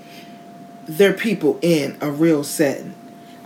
[0.86, 2.94] their people in a real setting.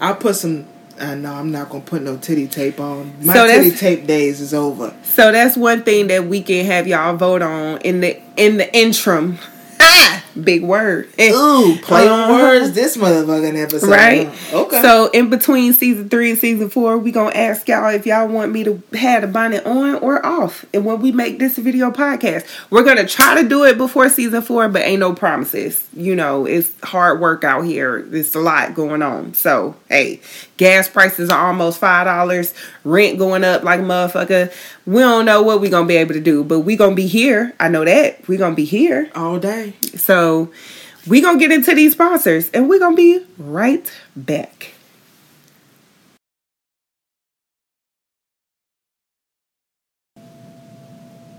[0.01, 0.67] I'll put some.
[0.99, 3.13] Uh, no, I'm not gonna put no titty tape on.
[3.23, 4.95] My So titty tape days is over.
[5.03, 8.75] So that's one thing that we can have y'all vote on in the in the
[8.75, 9.39] interim.
[10.43, 11.09] Big word.
[11.19, 12.43] Ooh, play on Uh-huh.
[12.43, 13.89] words this motherfucking episode.
[13.89, 14.29] Right.
[14.53, 14.83] Okay.
[14.83, 18.53] So in between season three and season four, we gonna ask y'all if y'all want
[18.53, 20.67] me to have the bonnet on or off.
[20.75, 24.43] And when we make this video podcast, we're gonna try to do it before season
[24.43, 25.87] four, but ain't no promises.
[25.95, 28.03] You know, it's hard work out here.
[28.03, 29.33] There's a lot going on.
[29.33, 30.21] So hey,
[30.57, 34.53] gas prices are almost five dollars, rent going up like a motherfucker.
[34.87, 37.55] We don't know what we're gonna be able to do, but we gonna be here.
[37.61, 38.27] I know that.
[38.29, 39.11] we gonna be here.
[39.15, 39.75] all day.
[39.97, 40.51] So
[41.07, 44.73] we gonna get into these sponsors and we gonna be right back.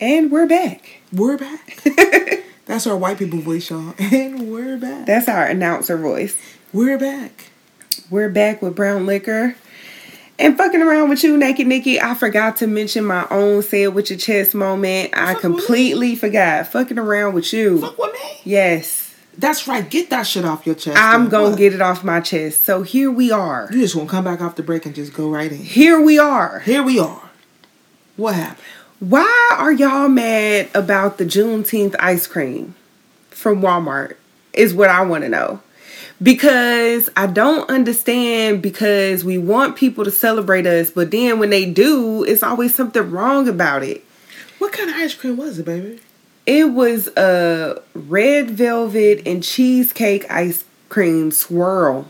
[0.00, 1.00] And we're back.
[1.12, 1.82] We're back.
[2.66, 3.94] That's our white people voice, y'all.
[3.98, 5.06] And we're back.
[5.06, 6.36] That's our announcer voice.
[6.72, 7.50] We're back.
[8.10, 9.54] We're back with BrownLiqHer.
[10.38, 11.98] And fucking around with you, Naked Nikki.
[11.98, 15.16] I forgot to mention my own say it with your chest moment.
[15.16, 15.40] I Fuck me.
[15.40, 16.66] completely forgot.
[16.66, 17.80] Fucking around with you.
[17.80, 18.40] Fuck with me.
[18.44, 19.05] Yes.
[19.38, 19.88] That's right.
[19.88, 20.98] Get that shit off your chest.
[20.98, 22.62] I'm gonna get it off my chest.
[22.62, 23.68] So here we are.
[23.70, 25.58] You just gonna come back off the break and just go right in.
[25.58, 26.60] Here we are.
[26.60, 27.30] Here we are.
[28.16, 28.64] What happened?
[28.98, 32.74] Why are y'all mad about the Juneteenth ice cream
[33.30, 34.16] from Walmart?
[34.54, 35.60] Is what I want to know.
[36.22, 41.70] Because I don't understand because we want people to celebrate us, but then when they
[41.70, 44.02] do, it's always something wrong about it.
[44.58, 46.00] What kind of ice cream was it, baby?
[46.46, 52.06] It was a red velvet and cheesecake ice cream swirl.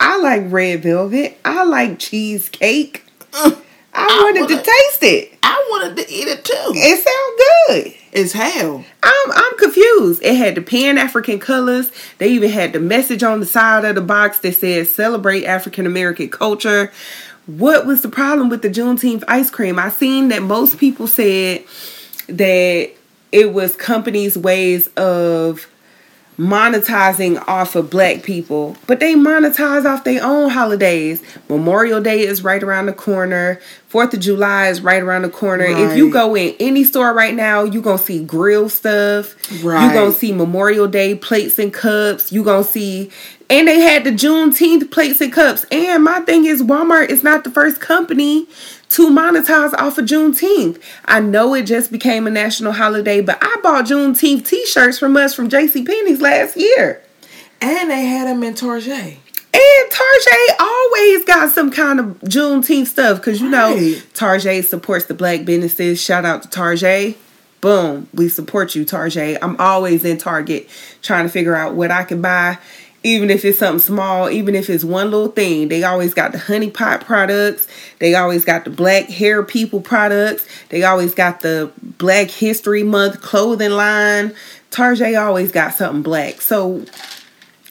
[0.00, 1.38] I like red velvet.
[1.44, 3.04] I like cheesecake.
[3.34, 3.54] I,
[3.92, 5.38] I wanted to wanna- taste it.
[5.42, 6.52] I wanted to eat it too.
[6.56, 7.94] It sounds good.
[8.12, 8.84] It's hell.
[9.02, 10.22] I'm I'm confused.
[10.22, 11.92] It had the Pan African colors.
[12.18, 15.86] They even had the message on the side of the box that said "Celebrate African
[15.86, 16.92] American Culture."
[17.46, 19.78] What was the problem with the Juneteenth ice cream?
[19.78, 21.64] I seen that most people said
[22.28, 22.90] that
[23.34, 25.68] it was companies' ways of
[26.38, 31.20] monetizing off of black people, but they monetize off their own holidays.
[31.48, 33.60] Memorial Day is right around the corner.
[33.88, 35.64] Fourth of July is right around the corner.
[35.64, 39.34] If you go in any store right now, you're gonna see grill stuff.
[39.50, 39.82] Right.
[39.82, 39.94] You Right.
[39.94, 42.32] gonna see Memorial Day plates and cups.
[42.32, 43.10] You're gonna see,
[43.50, 45.64] and they had the Juneteenth plates and cups.
[45.70, 48.48] And my thing is, Walmart is not the first company
[48.94, 50.80] to monetize off of Juneteenth.
[51.04, 55.34] I know it just became a national holiday, but I bought Juneteenth T-shirts from us
[55.34, 55.84] from J.C.
[55.84, 57.02] Penney's last year.
[57.60, 59.16] And they had them in Target.
[59.52, 64.02] And Tarjay always got some kind of Juneteenth stuff because you know Right.
[64.14, 66.00] Tarjay supports the black businesses.
[66.00, 67.16] Shout out to Tarjay.
[67.60, 69.38] Boom, we support you, Tarjay.
[69.40, 70.68] I'm always in Target
[71.02, 72.58] trying to figure out what I can buy,
[73.04, 75.68] even if it's something small, even if it's one little thing.
[75.68, 77.68] They always got the honey pot products.
[77.98, 80.48] They always got the black hair people products.
[80.70, 84.34] They always got the Black History Month clothing line.
[84.70, 86.40] Tarjay always got something black.
[86.40, 86.86] So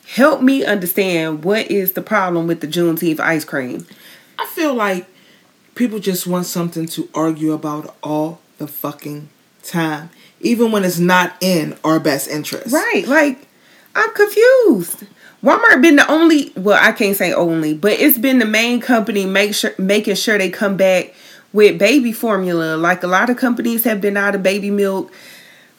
[0.08, 3.88] help me understand what is the problem with the Juneteenth ice cream.
[4.38, 5.08] I feel like
[5.74, 9.30] people just want something to argue about all the fucking
[9.64, 12.72] time, even when it's not in our best interest.
[12.72, 13.48] Right, like
[13.96, 15.06] I'm confused.
[15.44, 19.26] Walmart been the only well, I can't say only, but it's been the main company
[19.26, 21.14] make sure making sure they come back
[21.52, 22.78] with baby formula.
[22.78, 25.12] Like a lot of companies have been out of baby milk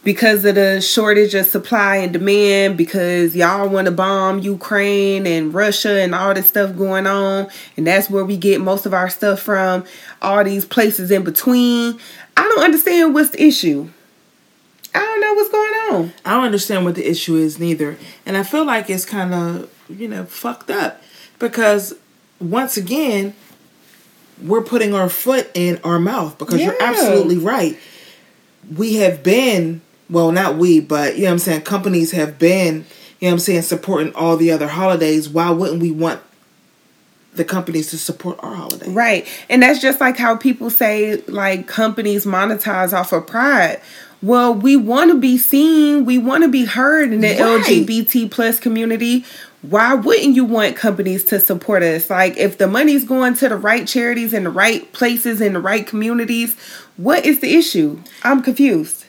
[0.04, 5.54] because of the shortage of supply and demand because y'all want to bomb Ukraine and
[5.54, 7.48] Russia and all this stuff going on
[7.78, 9.82] and that's where we get most of our stuff from
[10.20, 11.98] all these places in between
[12.36, 13.88] I don't understand what's the issue
[14.94, 17.98] I don't know what's going on I don't understand what the issue is neither.
[18.24, 21.02] And I feel like it's kind of you know, fucked up.
[21.38, 21.94] Because
[22.40, 23.34] once again,
[24.42, 27.78] we're putting our foot in our mouth because you're absolutely right.
[28.74, 32.74] We have been, well, not we, but you know what I'm saying, companies have been,
[32.74, 32.84] you know
[33.28, 35.28] what I'm saying, supporting all the other holidays.
[35.28, 36.20] Why wouldn't we want
[37.34, 38.90] the companies to support our holiday?
[38.90, 39.28] Right.
[39.48, 43.80] And that's just like how people say like companies monetize off of pride.
[44.24, 47.38] Well, we want to be seen, we want to be heard in the Right.
[47.38, 49.22] LGBT plus community.
[49.60, 52.08] Why wouldn't you want companies to support us?
[52.08, 55.60] Like if the money's going to the right charities in the right places in the
[55.60, 56.56] right communities,
[56.96, 57.98] what is the issue?
[58.22, 59.04] I'm confused.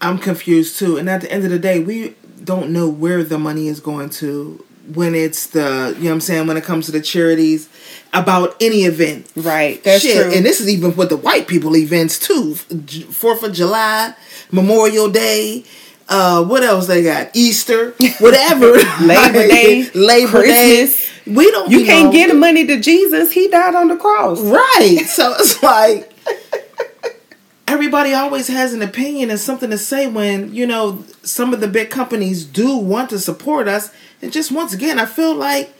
[0.00, 0.98] I'm confused too.
[0.98, 2.14] And at the end of the day, we
[2.44, 6.20] don't know where the money is going to when it's the, you know what I'm
[6.20, 7.68] saying, when it comes to the charities
[8.12, 9.30] about any event.
[9.36, 9.82] Right.
[9.82, 10.32] That's Shit, true.
[10.34, 12.54] and this is even with the white people events too.
[12.54, 14.14] Fourth of July,
[14.52, 15.64] Memorial Day,
[16.08, 17.30] uh, what else they got?
[17.34, 18.72] Easter, whatever.
[19.02, 21.06] Labor Day, Labor Christmas.
[21.24, 21.32] Day.
[21.34, 21.70] We don't.
[21.70, 23.32] you can't know, get the money to Jesus.
[23.32, 24.40] He died on the cross.
[24.42, 25.04] right.
[25.08, 26.13] So it's like
[27.74, 31.66] everybody always has an opinion and something to say when you know some of the
[31.68, 33.92] big companies do want to support us.
[34.22, 35.74] And just once again, I feel like.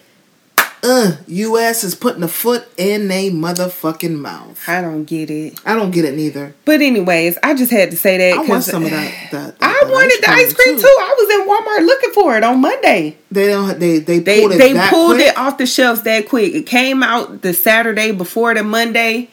[0.86, 1.82] Uh, U.S.
[1.82, 4.62] is putting a foot in a motherfucking mouth.
[4.68, 5.58] I don't get it.
[5.64, 6.54] I don't get it neither.
[6.66, 9.14] But anyways, I just had to say that I want some of that.
[9.32, 10.82] that, I that wanted the ice cream too.
[10.86, 13.16] I was in Walmart looking for it on Monday.
[13.30, 13.80] They don't.
[13.80, 14.58] They they They pulled it.
[14.58, 15.28] they pulled quick?
[15.28, 16.52] it off the shelves that quick.
[16.54, 19.30] It came out the Saturday before the Monday.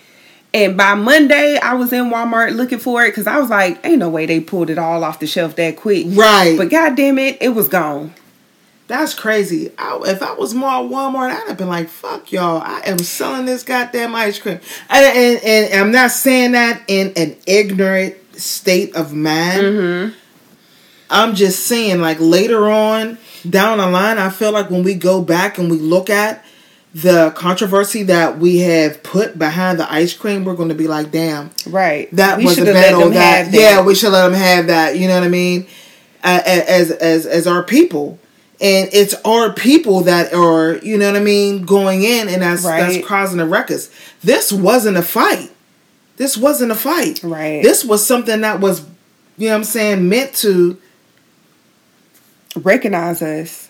[0.53, 3.99] And by Monday, I was in Walmart looking for it because I was like, "Ain't
[3.99, 6.55] no way they pulled it all off the shelf that quick." Right.
[6.57, 8.13] But god damn it, it was gone.
[8.87, 9.71] That's crazy.
[9.77, 12.61] I, if I was more at Walmart, I'd have been like, "Fuck y'all!
[12.61, 14.59] I am selling this goddamn ice cream."
[14.89, 19.61] And, and, and I'm not saying that in an ignorant state of mind.
[19.61, 20.17] Mm-hmm.
[21.09, 23.17] I'm just saying, like later on
[23.49, 26.43] down the line, I feel like when we go back and we look at
[26.93, 31.09] the controversy that we have put behind the ice cream, we're going to be like,
[31.11, 32.13] "Damn, Right.
[32.15, 35.07] that We was a battle that, have yeah we should let them have that you
[35.07, 35.67] know what i mean
[36.23, 38.19] uh, as as as our people
[38.59, 42.63] and it's our people that are you know what i mean going in and that's
[42.65, 42.81] Right.
[42.93, 43.89] that's causing the ruckus
[44.23, 45.49] this wasn't a fight
[46.17, 47.63] this wasn't a fight Right.
[47.63, 48.81] this was something that was
[49.37, 50.77] you know what i'm saying meant to
[52.55, 53.60] Recognize us.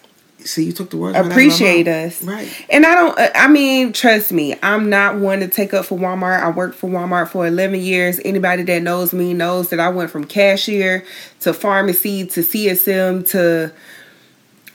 [0.45, 2.07] See you took the words right out of my appreciate mouth.
[2.07, 2.23] us.
[2.23, 5.97] right And I don't, I mean, trust me, I'm not one to take up for
[5.97, 6.41] Walmart.
[6.41, 8.19] I worked for Walmart for 11 years.
[8.23, 11.05] Anybody that knows me knows that I went from cashier
[11.41, 13.73] to pharmacy to CSM to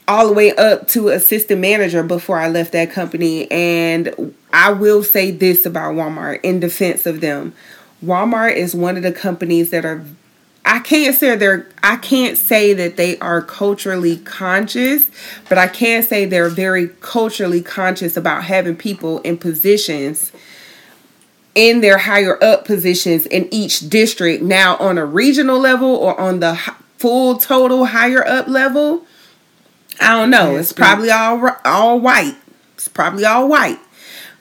[0.07, 3.49] all the way up to assistant manager before I left that company.
[3.51, 7.53] And I will say this about Walmart in defense of them
[8.03, 10.03] Walmart is one of the companies that are
[10.67, 15.09] I can't say they're I can't say that they are culturally conscious,
[15.47, 20.33] but I can say they're very culturally conscious about having people in positions
[21.55, 26.41] in their higher up positions in each district now on a regional level or on
[26.41, 26.55] the
[26.97, 29.05] full total higher up level.
[30.01, 30.57] I don't know.
[30.57, 32.35] It's probably all all white.
[32.73, 33.79] It's probably all white.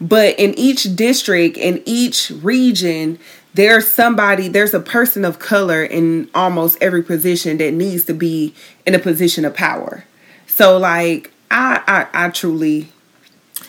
[0.01, 3.19] But in each district, in each region,
[3.57, 8.55] there's somebody, there's a person of color in almost every position that needs to be
[8.87, 10.05] in a position of power.
[10.47, 12.88] So like I I, I truly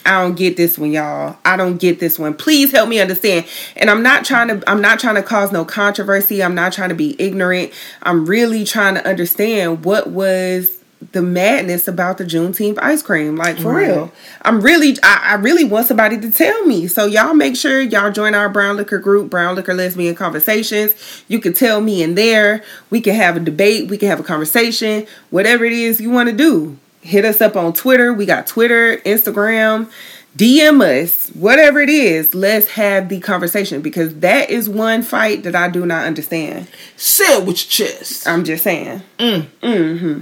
[0.05, 1.37] I don't get this one, y'all.
[1.45, 2.33] I don't get this one.
[2.33, 3.45] Please help me understand.
[3.77, 6.43] And I'm not trying to I'm not trying to cause no controversy.
[6.43, 7.71] I'm not trying to be ignorant.
[8.03, 10.76] I'm really trying to understand what was
[11.11, 13.35] the madness about the Juneteenth ice cream.
[13.35, 13.87] Like for Right.
[13.87, 14.11] real.
[14.41, 16.87] I'm really I, I really want somebody to tell me.
[16.87, 20.93] So y'all make sure y'all join our BrownLiqHer group, BrownLiqHer lesbian conversations.
[21.27, 22.63] You can tell me in there.
[22.89, 26.29] We can have a debate, we can have a conversation, whatever it is you want
[26.29, 28.13] to do hit us up on Twitter.
[28.13, 29.89] We got Twitter, Instagram,
[30.35, 32.35] DM us, whatever it is.
[32.35, 36.67] Let's have the conversation because that is one fight that I do not understand.
[36.97, 39.03] say it with your chest I'm just saying.
[39.19, 39.45] Mm.
[39.63, 40.21] hmm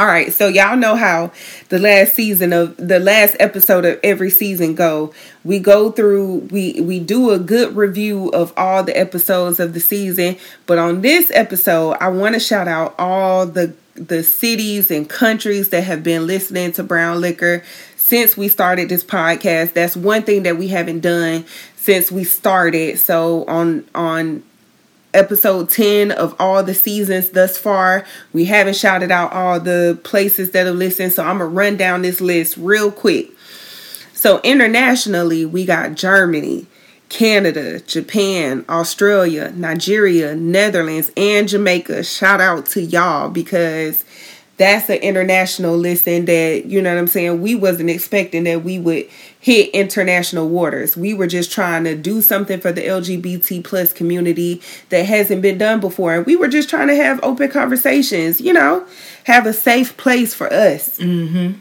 [0.00, 1.30] All right, so y'all know how
[1.68, 5.12] the last season of the last episode of every season go.
[5.44, 9.80] We go through we we do a good review of all the episodes of the
[9.80, 15.06] season, but on this episode, I want to shout out all the the cities and
[15.06, 17.62] countries that have been listening to BrownLiqHer
[17.96, 19.74] since we started this podcast.
[19.74, 21.44] That's one thing that we haven't done
[21.76, 22.98] since we started.
[22.98, 24.44] So on on
[25.14, 28.04] episode 10 of all the seasons thus far.
[28.32, 32.02] We haven't shouted out all the places that have listened, so I'm gonna run down
[32.02, 33.30] this list real quick.
[34.12, 36.66] So, internationally, we got Germany,
[37.08, 42.04] Canada, Japan, Australia, Nigeria, Netherlands, and Jamaica.
[42.04, 44.04] Shout out to y'all because
[44.58, 47.40] that's an international listen that you know what I'm saying.
[47.40, 49.08] We wasn't expecting that we would
[49.40, 50.96] hit international waters.
[50.96, 54.60] We were just trying to do something for the LGBT plus community
[54.90, 58.40] that hasn't been done before, and we were just trying to have open conversations.
[58.40, 58.86] You know,
[59.24, 60.98] have a safe place for us.
[60.98, 61.58] Mm-hmm.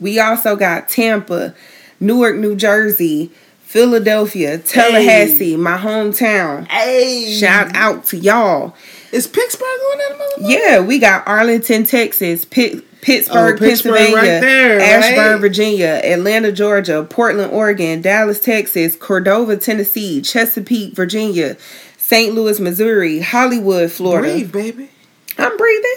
[0.00, 1.54] We also got Tampa,
[2.00, 3.30] Newark, New Jersey,
[3.60, 5.56] Philadelphia, Tallahassee, hey.
[5.56, 6.66] my hometown.
[6.68, 8.74] Hey, shout out to y'all.
[9.12, 14.32] Is Pittsburgh going on that Yeah, we got Arlington, Texas, Pitt, Pittsburgh, oh, Pittsburgh, Pennsylvania,
[14.32, 15.40] right there, Ashburn, right?
[15.40, 21.58] Virginia, Atlanta, Georgia, Portland, Oregon, Dallas, Texas, Cordova, Tennessee, Chesapeake, Virginia,
[21.98, 22.34] St.
[22.34, 24.32] Louis, Missouri, Hollywood, Florida.
[24.32, 24.88] Breathe, baby.
[25.36, 25.96] I'm breathing.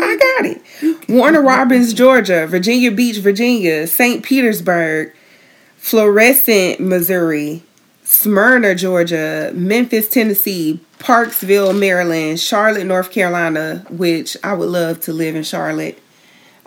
[0.00, 1.08] I got it.
[1.08, 4.24] Warner Robins, Georgia, Virginia Beach, Virginia, St.
[4.24, 5.14] Petersburg,
[5.76, 7.62] Florissant, Missouri,
[8.02, 15.36] Smyrna, Georgia, Memphis, Tennessee, Parksville, Maryland, Charlotte, North Carolina, which I would love to live
[15.36, 15.96] in Charlotte.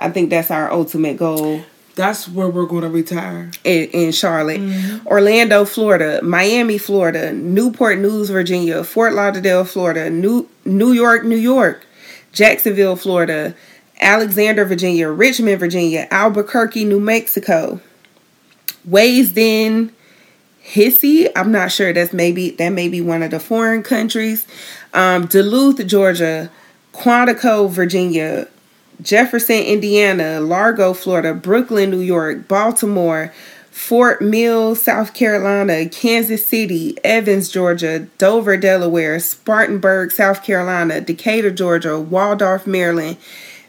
[0.02, 1.64] I think that's our ultimate goal.
[1.95, 3.52] That's where we're going to retire.
[3.64, 4.62] In, in Charlotte.
[4.62, 5.08] Mm-hmm.
[5.08, 11.86] Orlando, Florida, Miami, Florida, Newport News, Virginia, Fort Lauderdale, Florida, New New York, New York,
[12.32, 13.56] Jacksonville, Florida,
[13.99, 17.80] Alexandria, Virginia, Richmond, Virginia, Albuquerque, New Mexico,
[18.89, 19.91] Wasden,
[20.64, 21.30] Hissy.
[21.36, 21.93] I'm not sure.
[21.93, 24.47] That's maybe that may be one of the foreign countries.
[24.93, 26.49] Um, Duluth, Georgia,
[26.93, 28.47] Quantico, Virginia,
[29.02, 33.34] Jefferson, Indiana, Largo, Florida, Brooklyn, New York, Baltimore,
[33.72, 41.99] Fort Mill, South Carolina, Kansas City, Evans, Georgia, Dover, Delaware, Spartanburg, South Carolina, Decatur, Georgia,
[41.99, 43.18] Waldorf, Maryland,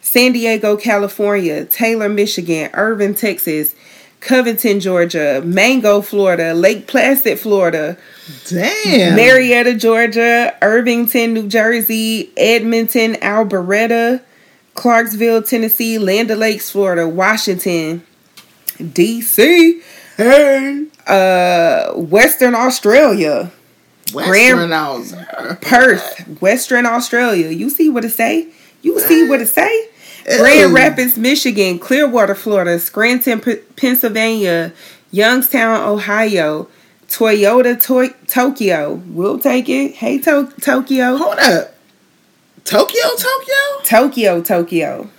[0.01, 3.75] San Diego, California, Taylor, Michigan, Irving, Texas,
[4.23, 7.97] Covington, Georgia, Mango, Florida, Lake Placid, Florida.
[8.49, 9.17] Damn.
[9.17, 14.21] Marietta, Georgia, Irvington, New Jersey, Edmonton, Alberta,
[14.75, 18.05] Clarksville, Tennessee, Land Lakes, Florida, Washington,
[18.79, 19.81] DC,
[20.17, 23.51] hey, uh, Western Australia,
[24.13, 24.31] Western
[24.69, 24.71] Grand,
[25.61, 27.49] Perth, Western Australia.
[27.51, 28.49] You see what it say?
[28.83, 29.89] You see what it say?
[30.39, 34.73] Grand Rapids, Michigan, Clearwater, Florida, Scranton, P- Pennsylvania,
[35.11, 36.69] Youngstown, Ohio,
[37.09, 39.03] Toyota, to- Tokyo.
[39.09, 39.97] We'll take it.
[39.97, 41.17] Hey, to- Tokyo.
[41.17, 41.75] Hold up.
[42.65, 43.55] Tokyo, Tokyo?
[43.85, 45.11] Tokyo, Tokyo.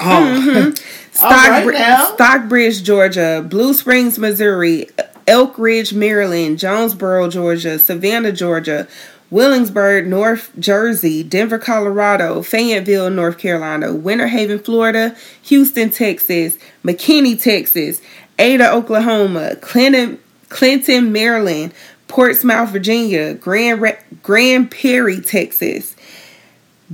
[0.00, 0.38] Oh.
[0.52, 0.70] Mm-hmm.
[1.12, 4.88] Stock- right Stockbridge, Georgia, Blue Springs, Missouri,
[5.26, 8.88] Elk Ridge, Maryland, Jonesboro, Georgia, Savannah, Georgia,
[9.30, 15.14] Willingsburg, North Jersey, Denver, Colorado, Fayetteville, North Carolina, Winter Haven, Florida,
[15.44, 18.00] Houston, Texas, McKinney, Texas,
[18.38, 20.18] Ada, Oklahoma, Clinton,
[20.48, 21.72] Clinton, Maryland,
[22.08, 25.94] Portsmouth, Virginia, Grand Grand Prairie, Texas,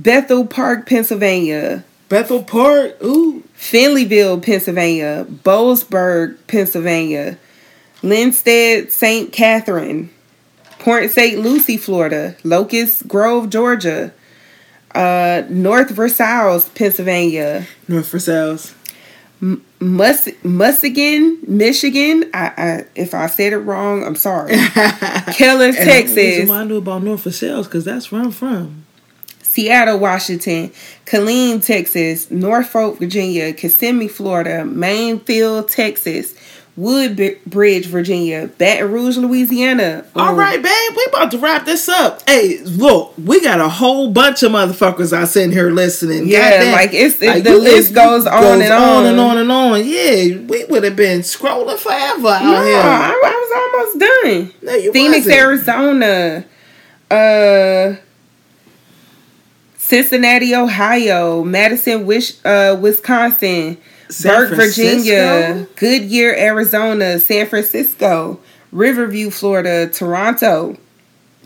[0.03, 7.37] Bethel Park, Pennsylvania, Bethel Park, ooh, Finleyville, Pennsylvania, Boalsburg, Pennsylvania,
[8.01, 9.31] Linstead, St.
[9.33, 10.09] Catherine,
[10.79, 11.41] Port St.
[11.41, 14.13] Lucie, Florida, Locust Grove, Georgia,
[14.95, 18.73] uh, North Versailles, Pennsylvania, North Versailles,
[19.41, 22.29] M- Mus- Muskegon, Michigan.
[22.33, 24.55] I, I, if I said it wrong, I'm sorry.
[25.33, 26.49] Keller, Texas.
[26.49, 28.85] I know about North Versailles because that's where I'm from.
[29.49, 30.71] Seattle, Washington,
[31.07, 36.35] Killeen, Texas, Norfolk, Virginia, Kissimmee, Florida, Mainfield, Texas,
[36.77, 40.05] Woodbridge, Virginia, Baton Rouge, Louisiana.
[40.15, 42.29] All right, babe, we about to wrap this up.
[42.29, 46.27] Hey, look, we got a whole bunch of motherfuckers out sitting here listening.
[46.27, 46.71] Yeah, Goddamn.
[46.73, 48.81] like it's like, the list goes, on, goes and on.
[48.81, 49.79] on and on and on.
[49.83, 52.77] Yeah, we would have been scrolling forever out no, here.
[52.77, 54.53] I, I was almost done.
[54.61, 55.35] No, Phoenix, wasn't.
[55.35, 56.45] Arizona.
[57.09, 57.99] Uh
[59.89, 63.75] Cincinnati, Ohio, Madison, Wish, uh, Wisconsin,
[64.21, 68.39] Burke, Virginia, Goodyear, Arizona, San Francisco,
[68.71, 70.77] Riverview, Florida, Toronto,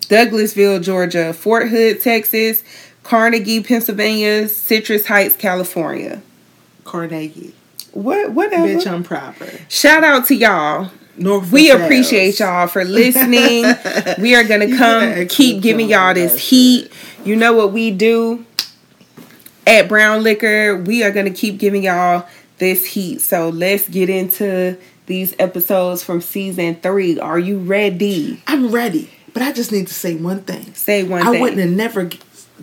[0.01, 2.65] Douglasville, Georgia, Fort Hood, Texas,
[3.03, 6.21] Carnegie, Pennsylvania, Citrus Heights, California.
[6.83, 7.53] Carnegie.
[7.93, 8.33] What?
[8.33, 8.67] Whatever.
[8.67, 9.47] Bitch, I'm proper.
[9.69, 10.91] Shout out to y'all.
[11.16, 13.66] North we appreciate y'all for listening.
[14.20, 16.91] we are gonna come keep giving y'all this heat.
[17.24, 18.45] You know what we do
[19.68, 20.86] at BrownLiqHer.
[20.88, 23.22] We are gonna keep giving y'all this heat.
[23.22, 27.20] So let's get into these episodes from season three.
[27.20, 28.41] Are you ready?
[28.47, 30.74] I'm ready, but I just need to say one thing.
[30.74, 31.41] Say one I thing.
[31.41, 32.09] wouldn't have never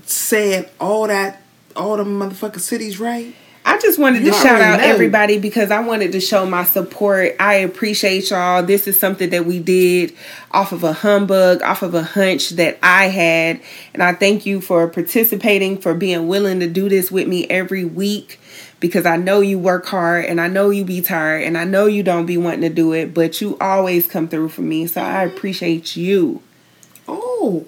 [0.07, 1.43] said all that,
[1.77, 3.35] all the motherfucking cities right.
[3.81, 4.87] Just wanted You to shout out know.
[4.87, 7.35] everybody because I wanted to show my support.
[7.41, 8.63] I appreciate y'all.
[8.63, 10.15] This is something that we did
[10.51, 13.61] off of a humbug, off of a hunch that I had.
[13.95, 17.85] And I thank you for participating, for being willing to do this with me every
[17.85, 18.39] week
[18.81, 21.87] because I know you work hard and I know you be tired and I know
[21.87, 24.87] you don't be wanting to do it, but you always come through for me.
[24.87, 26.43] So I appreciate you.
[27.07, 27.67] Oh,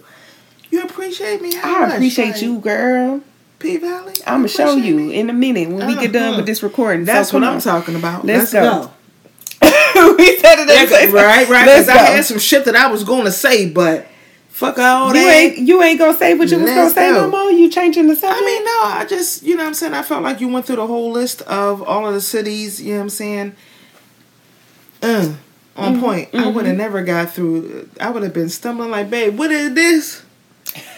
[0.70, 1.54] you appreciate me?
[1.54, 3.22] How I appreciate like, you, girl.
[3.62, 4.14] P Valley.
[4.26, 5.14] I'm gonna show you me?
[5.14, 6.36] in a minute when we get done Uh-huh.
[6.38, 7.04] with this recording.
[7.04, 7.60] That's So what I'm on.
[7.60, 8.24] talking about.
[8.26, 8.90] Let's Let's, go.
[9.62, 10.14] go.
[10.16, 11.14] we said it at the same time.
[11.14, 11.66] right, right.
[11.66, 14.06] Let's Because I had some shit that I was going to say, but
[14.48, 15.32] fuck all You that.
[15.34, 17.50] ain't you ain't gonna say what you was gonna Let's say no more.
[17.50, 18.42] You changing the subject?
[18.42, 19.94] I mean, no, I just, you know what I'm saying?
[19.94, 22.92] I felt like you went through the whole list of all of the cities, you
[22.92, 23.56] know what I'm saying?
[25.02, 25.34] Uh,
[25.76, 26.28] on Mm-hmm, point.
[26.34, 27.88] I would have never got through.
[28.00, 30.22] I would have been stumbling like, babe, what is this?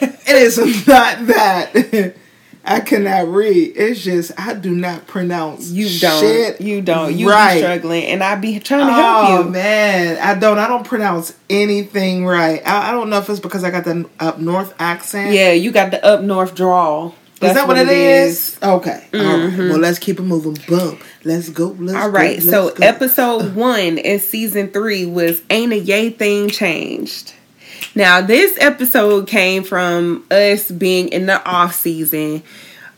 [0.00, 0.56] it is
[0.86, 2.14] not that.
[2.64, 3.74] I cannot read.
[3.76, 6.20] It's just, I do not pronounce you don't.
[6.20, 7.14] shit you don't.
[7.14, 7.54] You right.
[7.54, 9.50] be struggling, and I be trying to help Oh you.
[9.50, 10.58] man, I don't.
[10.58, 12.62] I don't pronounce anything right.
[12.66, 15.34] I, I don't know if it's because I got the up north accent.
[15.34, 17.14] Yeah, you got the up north drawl.
[17.42, 18.58] Is that what, it is?
[18.62, 19.06] Okay.
[19.12, 19.36] All right.
[19.36, 19.80] Well, mm-hmm.
[19.80, 20.56] let's keep it moving.
[20.66, 20.98] Boom.
[21.24, 21.76] Let's go.
[21.78, 22.86] Let's All go, let's so go.
[22.86, 27.34] episode one in season three was Ain't a Yay Thing Changed.
[27.94, 32.42] Now, this episode came from us being in the off season.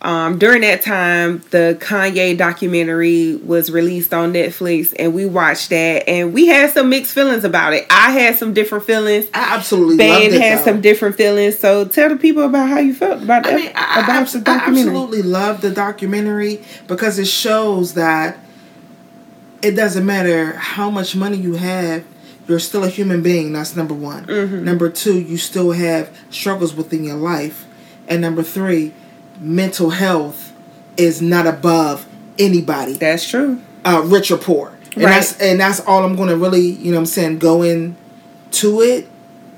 [0.03, 6.09] Um, during that time, the Kanye documentary was released on Netflix, and we watched that,
[6.09, 7.87] and we had some mixed feelings about it.
[7.91, 9.27] I had some different feelings.
[9.35, 10.41] I absolutely Ben loved it.
[10.41, 11.59] had some different feelings.
[11.59, 14.23] So tell the people about how you felt about the, I mean, I, I, about
[14.23, 18.39] abs- the I absolutely love the documentary because it shows that
[19.63, 22.05] it doesn't matter how much money you have,
[22.49, 23.53] you're still a human being.
[23.53, 24.27] That's number one.
[24.27, 24.65] Mm-hmm.
[24.65, 27.67] Number two, you still have struggles within your life.
[28.09, 28.93] And number three,
[29.41, 30.53] mental health
[30.97, 32.07] is not above
[32.39, 33.61] anybody, That's true.
[33.85, 34.69] uh, rich or poor.
[34.95, 35.15] And Right.
[35.17, 39.09] that's and that's all I'm gonna really, you know what I'm saying, go into it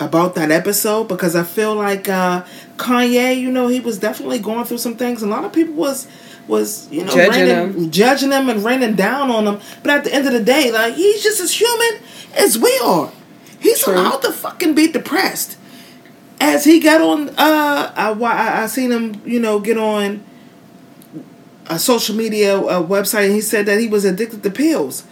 [0.00, 2.42] about that episode because I feel like uh
[2.76, 5.22] Kanye, you know, he was definitely going through some things.
[5.22, 6.06] A lot of people was
[6.48, 7.90] was, you know, Judging raining, him.
[7.90, 9.60] judging him and raining down on him.
[9.82, 12.00] But at the end of the day, like he's just as human
[12.34, 13.12] as we are.
[13.60, 13.94] He's True.
[13.94, 15.56] allowed to fucking be depressed.
[16.40, 20.22] As he got on, uh, I, I I seen him, you know, get on
[21.66, 25.04] a social media uh, website, and he said that he was addicted to pills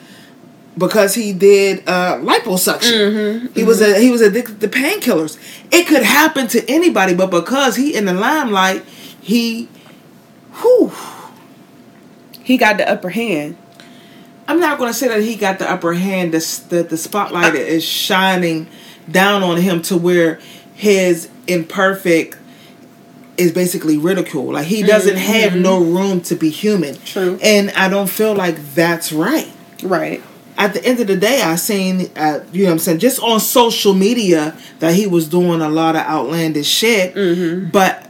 [0.78, 3.54] because he did uh, liposuction.
[3.56, 5.36] he was a, he was addicted to painkillers.
[5.72, 8.84] It could happen to anybody, but because he in the limelight,
[9.20, 9.68] he,
[10.60, 10.92] whew,
[12.46, 13.56] He got the upper hand.
[14.46, 16.32] I'm not going to say that he got the upper hand.
[16.32, 18.68] The, the the spotlight is shining
[19.10, 20.38] down on him to where
[20.72, 22.38] his imperfect
[23.36, 24.52] is basically ridicule.
[24.52, 25.32] Like he doesn't mm-hmm.
[25.32, 25.96] have no mm-hmm.
[25.96, 26.94] room to be human.
[26.98, 27.36] True.
[27.42, 29.52] And I don't feel like that's right.
[29.82, 30.22] Right.
[30.56, 33.20] At the end of the day, I seen, uh, you know what I'm saying, just
[33.20, 37.12] on social media that he was doing a lot of outlandish shit.
[37.16, 37.70] Mm-hmm.
[37.70, 38.05] But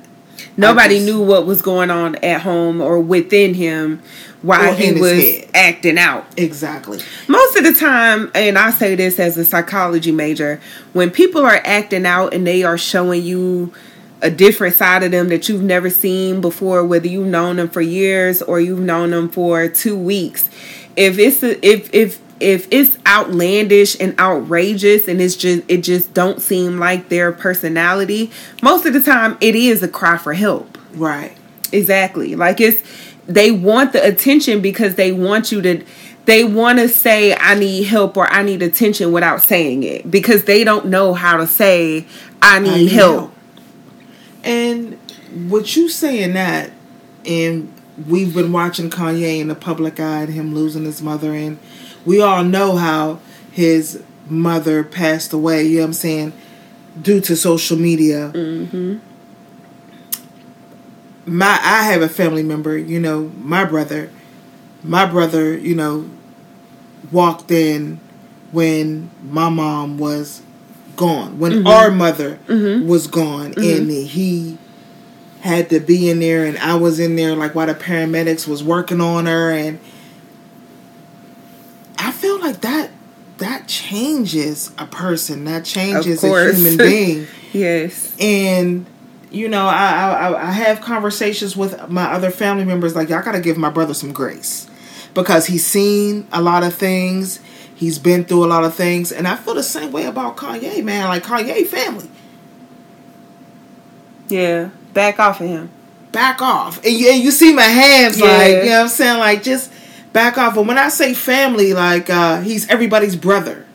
[0.56, 4.00] Nobody just- knew what was going on at home or within him
[4.42, 6.26] while Or he was acting out.
[6.36, 7.00] Exactly.
[7.28, 10.60] Most of the time, and I say this as a psychology major,
[10.92, 13.72] when people are acting out and they are showing you
[14.22, 17.80] a different side of them that you've never seen before, whether you've known them for
[17.82, 20.48] years or you've known them for two weeks,
[20.96, 26.12] if it's a, if if if it's outlandish and outrageous and it's just it just
[26.12, 28.30] don't seem like their personality,
[28.62, 30.76] most of the time it is a cry for help.
[30.94, 31.36] Right.
[31.72, 32.34] Exactly.
[32.36, 32.82] Like it's
[33.26, 35.84] they want the attention because they want you to
[36.26, 40.44] they want to say I need help or I need attention without saying it because
[40.44, 42.06] they don't know how to say
[42.42, 43.18] I need, I need help.
[43.18, 43.32] help.
[44.44, 44.98] And
[45.48, 46.70] what you saying that,
[47.24, 47.72] and
[48.06, 51.58] we've been watching Kanye in the public eye and him losing his mother, and
[52.06, 53.18] we all know how
[53.52, 56.32] his mother passed away, you know what I'm saying,
[57.00, 58.30] due to social media.
[58.34, 58.96] Mm-hmm.
[61.26, 64.10] My I have a family member, you know, my brother.
[64.82, 66.08] My brother, you know,
[67.10, 67.98] walked in
[68.52, 70.42] when my mom was
[70.96, 71.66] gone, when Mm-hmm.
[71.66, 74.58] our mother was gone, and he
[75.40, 78.62] had to be in there, and I was in there like while the paramedics was
[78.62, 79.80] working on her, and
[82.46, 82.90] like that
[83.38, 88.14] that changes a person, that changes a human being, Yes.
[88.20, 88.86] and
[89.30, 93.40] you know, I, I I have conversations with my other family members like y'all gotta
[93.40, 94.66] give my brother some grace
[95.14, 97.40] because he's seen a lot of things.
[97.74, 100.82] He's been through a lot of things, and I feel the same way about Kanye,
[100.82, 101.08] man.
[101.08, 102.08] Like Kanye family,
[104.28, 104.70] Yeah.
[104.94, 105.70] Back off of him.
[106.12, 106.82] back off.
[106.82, 108.24] And you, and you see my hands, Yeah.
[108.38, 109.18] like, you know what I'm saying?
[109.18, 109.70] Like, just
[110.16, 110.56] back off.
[110.56, 113.66] And when I say family, like, uh, he's everybody's brother.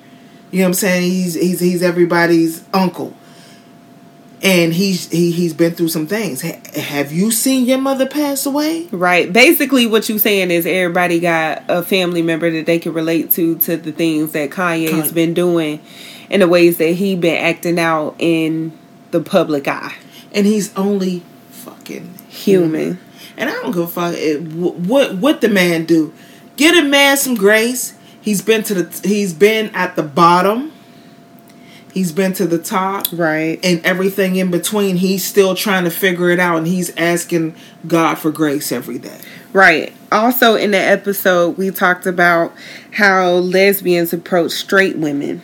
[0.50, 1.04] You know what I'm saying?
[1.04, 3.16] He's he's he's everybody's uncle.
[4.42, 6.42] And he's he he's been through some things.
[6.42, 8.88] Ha- have you seen your mother pass away?
[8.92, 9.32] Right.
[9.32, 13.60] Basically, what you saying is everybody got a family member that they can relate to
[13.60, 15.80] to the things that Kanye has been doing
[16.32, 18.76] and the ways that he been acting out in
[19.12, 19.94] the public eye.
[20.32, 21.22] And he's only
[21.52, 23.00] fucking Human.
[23.38, 26.14] And I don't give a fuck it, what what the man do.
[26.62, 27.96] Get a man some grace.
[28.22, 30.72] He's been to the he's been at the bottom.
[31.92, 33.08] He's been to the top.
[33.12, 33.60] Right.
[33.64, 37.56] And everything in between, he's still trying to figure it out and he's asking
[37.88, 39.22] God for grace every day.
[39.54, 39.92] Right.
[40.12, 42.54] Also, in the episode, we talked about
[42.92, 45.42] how lesbians approach straight women.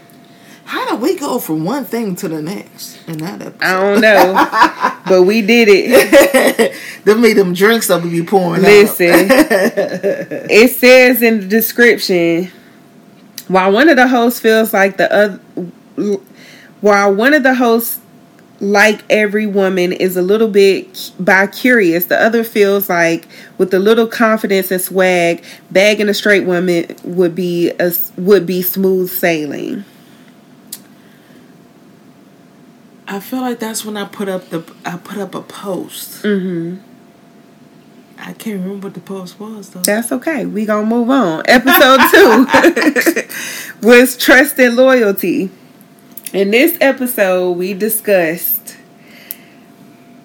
[0.68, 3.64] How do we go from one thing to the next in that episode?
[3.64, 6.76] I don't know, but we did it.
[7.06, 12.52] them me them drinks that we be pouring Listen, it says in the description
[13.48, 15.40] while one of the hosts feels like the other,
[16.82, 18.02] while one of the hosts,
[18.60, 23.26] like every woman, is a little bit bi curious, the other feels like
[23.58, 28.62] with a little confidence and swag, bagging a straight woman would be a would be
[28.62, 29.86] smooth sailing.
[33.08, 36.22] I feel like that's when I put up the I put up a post.
[36.24, 36.78] hmm
[38.20, 39.82] I can't remember what the post was though.
[39.82, 40.46] That's okay.
[40.46, 41.44] We gonna move on.
[41.48, 42.48] Episode two
[43.88, 45.52] was trust and loyalty.
[46.34, 48.76] In this episode, we discussed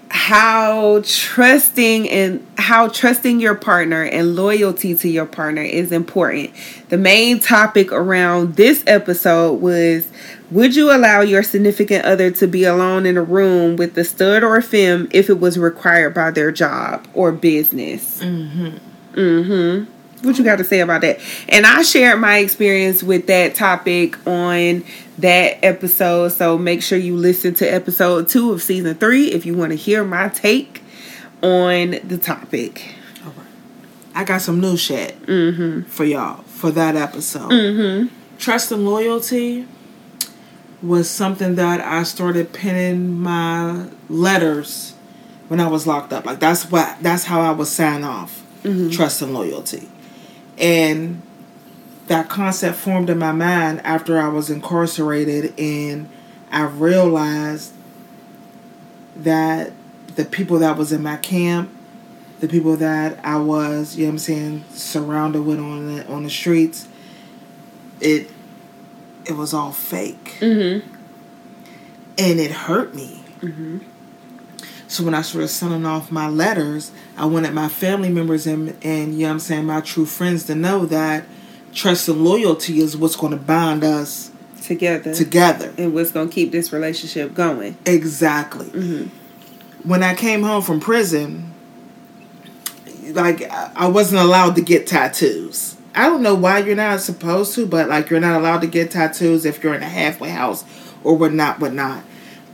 [0.09, 6.51] how trusting and how trusting your partner and loyalty to your partner is important.
[6.89, 10.07] The main topic around this episode was
[10.53, 14.43] would you allow your significant other to be alone in a room with the stud
[14.45, 18.21] or femme if it was required by their job or business?
[18.23, 19.85] Mm-hmm.
[20.27, 21.19] What you got to say about that?
[21.49, 24.85] And I shared my experience with that topic on
[25.19, 26.29] that episode.
[26.29, 29.77] So make sure you listen to episode two of season three if you want to
[29.77, 30.83] hear my take
[31.43, 32.95] on the topic.
[34.15, 35.89] I got some new shit Mm-hmm.
[35.89, 37.51] for y'all for that episode.
[37.51, 38.15] Mm-hmm.
[38.39, 39.67] Trust and loyalty
[40.83, 44.95] was something that I started penning my letters
[45.49, 46.27] when I was locked up.
[46.27, 48.45] Like that's what that's how I would sign off.
[48.63, 48.91] Mm-hmm.
[48.91, 49.89] Trust and loyalty.
[50.59, 51.23] And
[52.07, 56.09] that concept formed in my mind after I was incarcerated and
[56.51, 57.73] I realized
[59.17, 59.73] that
[60.17, 61.71] the people that was in my camp,
[62.41, 66.25] the people that I was, you know what I'm saying, surrounded with on the on
[66.25, 66.89] the streets,
[68.01, 68.31] it
[69.27, 70.37] it was all fake.
[70.41, 70.89] Mm-hmm.
[72.19, 73.23] And it hurt me.
[73.41, 73.79] Mm-hmm.
[74.89, 79.15] So when I started sending off my letters, I wanted my family members and and
[79.15, 81.25] you know what I'm saying, my true friends to know that
[81.73, 84.31] trust and loyalty is what's gonna bind us
[84.63, 85.15] Together.
[85.15, 85.73] together.
[85.77, 87.77] and what's going to keep this relationship going.
[87.85, 88.67] Exactly.
[88.67, 89.89] Mm-hmm.
[89.89, 91.53] When I came home from prison,
[93.09, 95.77] like I wasn't allowed to get tattoos.
[95.95, 98.91] I don't know why you're not supposed to, but like you're not allowed to get
[98.91, 100.65] tattoos if you're in a halfway house
[101.05, 102.05] or whatnot, whatnot.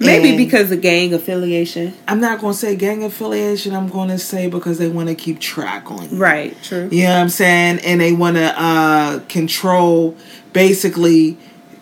[0.00, 1.92] Maybe And because of gang affiliation.
[2.06, 3.74] I'm not gonna say gang affiliation.
[3.74, 6.16] I'm gonna say because they want to keep track on you.
[6.16, 6.88] Right, true.
[6.90, 7.80] You know what I'm saying?
[7.80, 10.16] And they want to uh, control
[10.52, 11.36] basically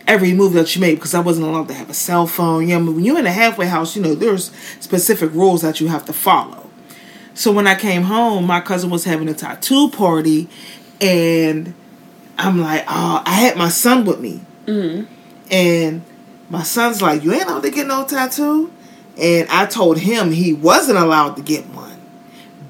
[0.07, 2.69] every move that you make because I wasn't allowed to have a cell phone.
[2.69, 4.51] You know, when you're in a halfway house, you know, there's
[4.81, 6.71] specific rules that you have to follow.
[7.35, 10.49] So when I came home, my cousin was having a tattoo party,
[11.01, 11.75] and
[12.39, 14.41] I'm like, oh, I had my son with me.
[14.67, 15.13] Mm-hmm.
[15.51, 16.03] And
[16.51, 18.73] my son's like, You ain't allowed to get no tattoo?
[19.19, 22.01] And I told him he wasn't allowed to get one.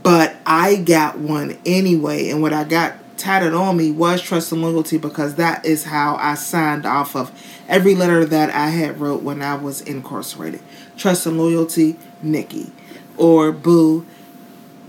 [0.02, 2.30] But I got one anyway.
[2.30, 6.16] And what I got tatted on me was trust and loyalty because that is how
[6.16, 7.32] I signed off of
[7.66, 10.60] every letter that I had wrote when I was incarcerated.
[10.96, 12.70] Trust and loyalty, Nikki.
[13.16, 14.06] Or Boo,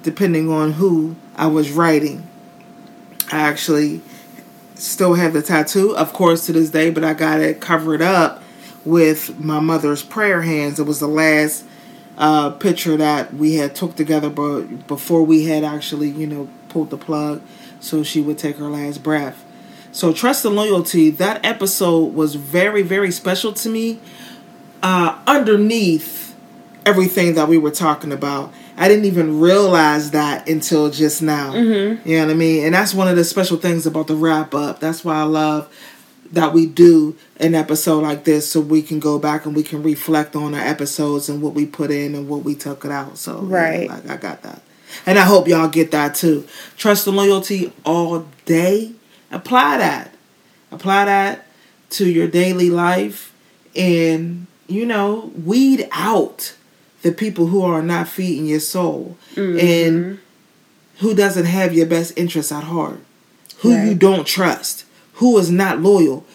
[0.04, 2.27] depending on who I was writing.
[3.32, 4.02] I actually
[4.76, 8.44] still have the tattoo, of course, to this day, but I got it covered up
[8.86, 10.80] with my mother's prayer hands.
[10.80, 11.66] It was the last
[12.18, 16.90] uh, picture that we had took together, but before we had actually, you know, pulled
[16.90, 17.42] the plug,
[17.80, 19.44] so she would take her last breath.
[19.92, 21.10] So trust and loyalty.
[21.10, 24.00] That episode was very, very special to me.
[24.84, 26.36] Uh, underneath
[26.86, 31.52] everything that we were talking about, I didn't even realize that until just now.
[31.52, 32.08] Mm-hmm.
[32.08, 32.66] You know what I mean?
[32.66, 34.80] And that's one of the special things about the wrap up.
[34.80, 35.74] That's why I love
[36.32, 39.82] that we do an episode like this so we can go back and we can
[39.82, 43.18] reflect on our episodes and what we put in and what we took it out.
[43.18, 43.90] So Right.
[43.90, 44.62] like I got that.
[45.06, 46.46] And I hope y'all get that too.
[46.78, 48.92] Trust and loyalty all day.
[49.32, 50.14] Apply that.
[50.72, 51.48] Apply that
[51.92, 53.34] to your daily life
[53.76, 56.56] and, you know, weed out
[57.04, 59.60] the people who are not feeding your soul Mm-hmm.
[59.60, 60.20] and
[61.00, 63.00] who doesn't have your best interests at heart,
[63.60, 64.84] who you don't trust,
[65.14, 66.26] who is not loyal.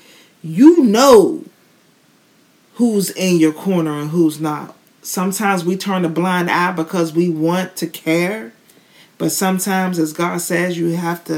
[0.42, 1.44] You know
[2.74, 4.76] who's in your corner and who's not.
[5.02, 8.52] Sometimes we turn a blind eye because we want to care,
[9.18, 11.34] but sometimes, as God says, you have to,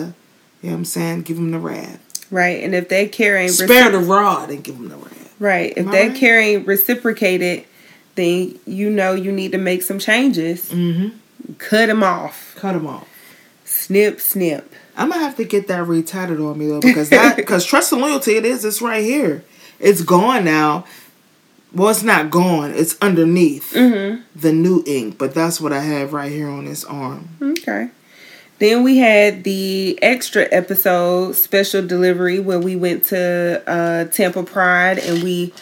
[0.63, 2.01] you know what I'm saying, give them the wrath.
[2.31, 2.63] Right.
[2.63, 5.35] And if they care ain't Spare the rod and give them the wrath.
[5.39, 6.15] right, if that right?
[6.17, 7.65] care ain't reciprocated,
[8.15, 10.71] then you know you need to make some changes.
[10.71, 11.53] Mm-hmm.
[11.59, 12.55] Cut them off.
[12.57, 13.09] Cut them off.
[13.65, 14.73] Snip, snip.
[14.97, 18.01] I'm gonna have to get that retatted on me though, because that because trust and
[18.01, 18.65] loyalty it is.
[18.65, 19.45] It's right here.
[19.81, 20.85] It's gone now.
[21.73, 22.71] Well, it's not gone.
[22.71, 24.23] It's underneath Mm-hmm.
[24.39, 27.29] the new ink, but that's what I have right here on this arm.
[27.43, 27.89] Okay.
[28.61, 34.99] Then we had the extra episode special delivery where we went to uh, Tampa Pride
[35.01, 35.53] and we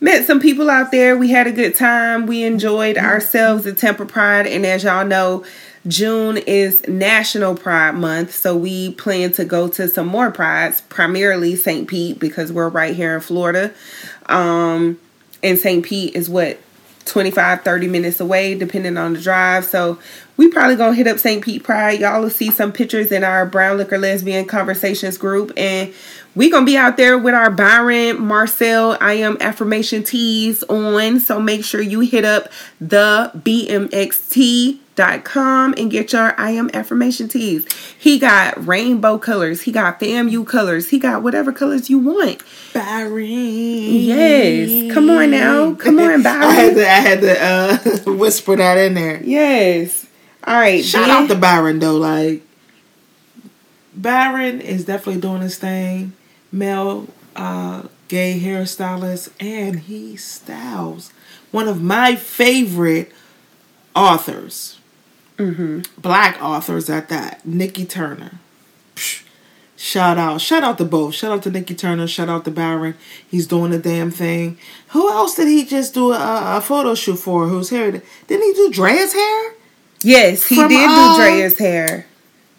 [0.00, 1.16] met some people out there.
[1.16, 2.26] We had a good time.
[2.26, 4.46] We enjoyed ourselves at Tampa Pride.
[4.46, 5.44] And as y'all know,
[5.86, 8.34] June is National Pride Month.
[8.34, 11.88] So we plan to go to some more prides, primarily St.
[11.88, 13.72] Pete because we're right here in Florida.
[14.26, 14.98] Um,
[15.42, 15.84] and St.
[15.84, 16.58] Pete is what
[17.06, 19.96] 25 30 minutes away depending on the drive so
[20.36, 23.48] we probably gonna hit up st pete pride y'all will see some pictures in our
[23.48, 25.94] BrownLiqHer lesbian conversations group and
[26.36, 31.40] we gonna be out there with our Byron Marcelle i am affirmation tees on so
[31.40, 32.48] make sure you hit up
[32.80, 34.74] the bmexp.com
[35.76, 37.66] and get your i am affirmation tees
[37.98, 42.42] he got rainbow colors he got famu colors he got whatever colors you want
[42.74, 43.24] Byron.
[43.24, 44.92] Yes.
[44.92, 45.74] Come on now.
[45.76, 46.42] Come on, Byron.
[46.44, 49.22] I had to, I had to uh, whisper that in there.
[49.22, 50.06] Yes.
[50.44, 50.84] All right.
[50.84, 51.96] Shout then- out to Byron though.
[51.96, 52.42] Like
[53.94, 56.12] Byron is definitely doing his thing.
[56.56, 61.12] Male uh, gay hairstylist, and he styles
[61.50, 63.12] one of my favorite
[63.94, 64.78] authors,
[65.38, 65.80] Mm-hmm.
[66.00, 67.44] black authors at that.
[67.46, 68.38] Nikki Turner.
[68.94, 69.22] Psh,
[69.76, 71.14] Shout out, shout out to both.
[71.14, 72.06] Shout out to Nikki Turner.
[72.06, 72.94] Shout out to Byron.
[73.28, 74.56] He's doing the damn thing.
[74.88, 77.46] Who else did he just do a, a photo shoot for?
[77.48, 77.92] Whose hair?
[77.92, 79.52] Didn't he do Drea's hair?
[80.02, 82.06] Yes, he From, did do Drea's hair.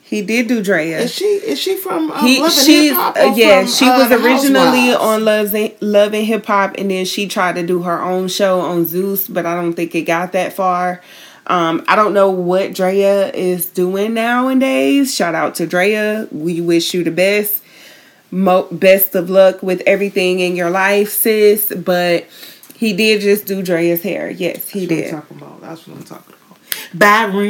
[0.09, 0.99] He did do Drea.
[0.99, 3.17] Is she is she from um, He, Love and Hip Hop?
[3.17, 3.61] uh, yeah.
[3.63, 7.27] from, she uh, was originally on Love and, Love and Hip Hop, and then she
[7.27, 10.53] tried to do her own show on Zeus, but I don't think it got that
[10.53, 11.01] far.
[11.47, 15.13] Um, I don't know what Drea is doing nowadays.
[15.13, 16.27] Shout out to Drea.
[16.31, 17.63] We wish you the best.
[18.29, 21.71] Mo- best of luck with everything in your life, sis.
[21.73, 22.25] But
[22.75, 24.29] he did just do Drea's hair.
[24.29, 25.11] Yes, he That's what I'm did.
[25.11, 25.61] talking about.
[25.61, 26.46] That's what I'm talking about.
[26.93, 27.47] Byron.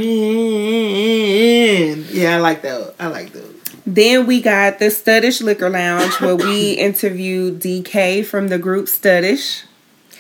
[2.10, 2.96] Yeah, I like that.
[3.00, 3.54] I like those.
[3.86, 9.64] Then we got the Studdish Liquor Lounge where we interviewed DK from the group Studdish.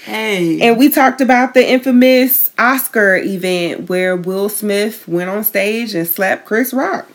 [0.05, 0.61] Hey.
[0.61, 6.07] And we talked about the infamous Oscar event where Will Smith went on stage and
[6.07, 7.09] slapped Chris Rock.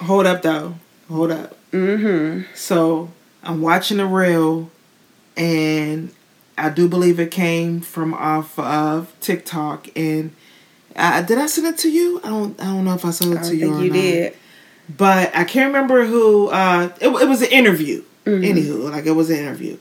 [0.00, 0.74] Hold up though.
[1.08, 1.56] Hold up.
[1.70, 2.52] Mm-hmm.
[2.54, 3.10] So
[3.42, 4.70] I'm watching the reel,
[5.36, 6.12] and
[6.58, 9.88] I do believe it came from off of TikTok.
[9.96, 10.32] And
[10.96, 12.20] uh, did I send it to you?
[12.24, 12.60] I don't.
[12.60, 13.94] I don't know if I sent it I to don't you think you not.
[13.94, 14.36] did.
[14.96, 16.48] But I can't remember who.
[16.48, 18.02] Uh, it, it was an interview.
[18.26, 18.44] Mhm.
[18.46, 19.78] Anywho, like it was an interview,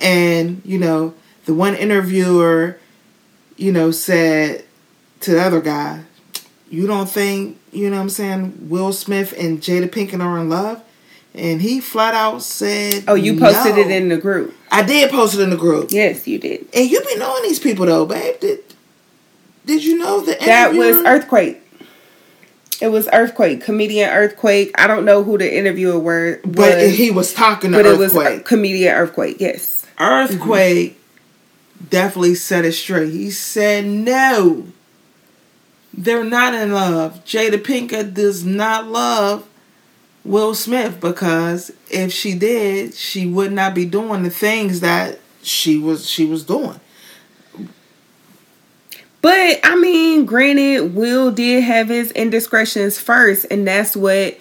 [0.00, 1.14] and you know
[1.44, 2.76] the one interviewer,
[3.56, 4.64] you know, said
[5.20, 6.02] to the other guy,
[6.70, 10.48] "You don't think you know what I'm saying Will Smith and Jada Pinkett are in
[10.48, 10.82] love?"
[11.36, 14.54] And he flat out said, Oh, you posted "No." it in the group.
[14.74, 15.92] I did post it in the group.
[15.92, 16.66] Yes, you did.
[16.74, 18.40] And you be knowing these people though, babe.
[18.40, 18.58] Did
[19.64, 21.60] Did you know the That was Earthquake.
[22.80, 24.72] It was Earthquake, comedian Earthquake.
[24.76, 27.96] I don't know who the interviewer were, But was, he was talking to but it
[27.96, 28.40] was uh, Earthquake.
[28.40, 29.36] a comedian Earthquake.
[29.38, 29.86] Yes.
[30.00, 30.98] Earthquake
[31.88, 33.12] definitely said it straight.
[33.12, 34.66] He said, no,
[35.96, 37.24] they're not in love.
[37.24, 39.46] Jada Pinkett does not love
[40.24, 45.78] Will Smith because if she did, she would not be doing the things that she
[45.78, 46.80] was she was doing.
[49.20, 54.38] But I mean, granted, Will did have his indiscretions first, and that's what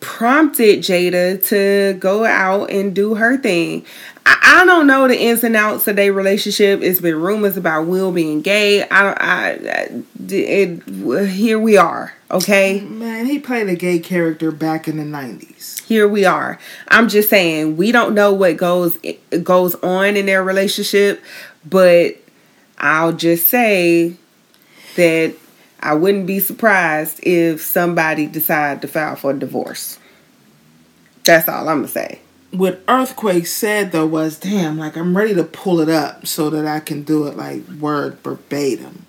[0.00, 3.84] prompted Jada to go out and do her thing.
[4.26, 6.80] I, I don't know the ins and outs of their relationship.
[6.82, 8.82] It's been rumors about Will being gay.
[8.88, 12.14] I, I, I it, here we are.
[12.30, 15.78] Okay, Man, he played a gay character back in the nineties.
[15.86, 16.58] here we are.
[16.88, 18.98] I'm just saying we don't know what goes
[19.42, 21.22] goes on in their relationship,
[21.64, 22.16] but
[22.78, 24.16] I'll just say
[24.96, 25.34] that
[25.80, 29.98] I wouldn't be surprised if somebody decided to file for divorce.
[31.24, 32.20] That's all I'm gonna say.
[32.54, 36.66] What Earthquake said though was, damn, like I'm ready to pull it up so that
[36.66, 39.06] I can do it like word verbatim.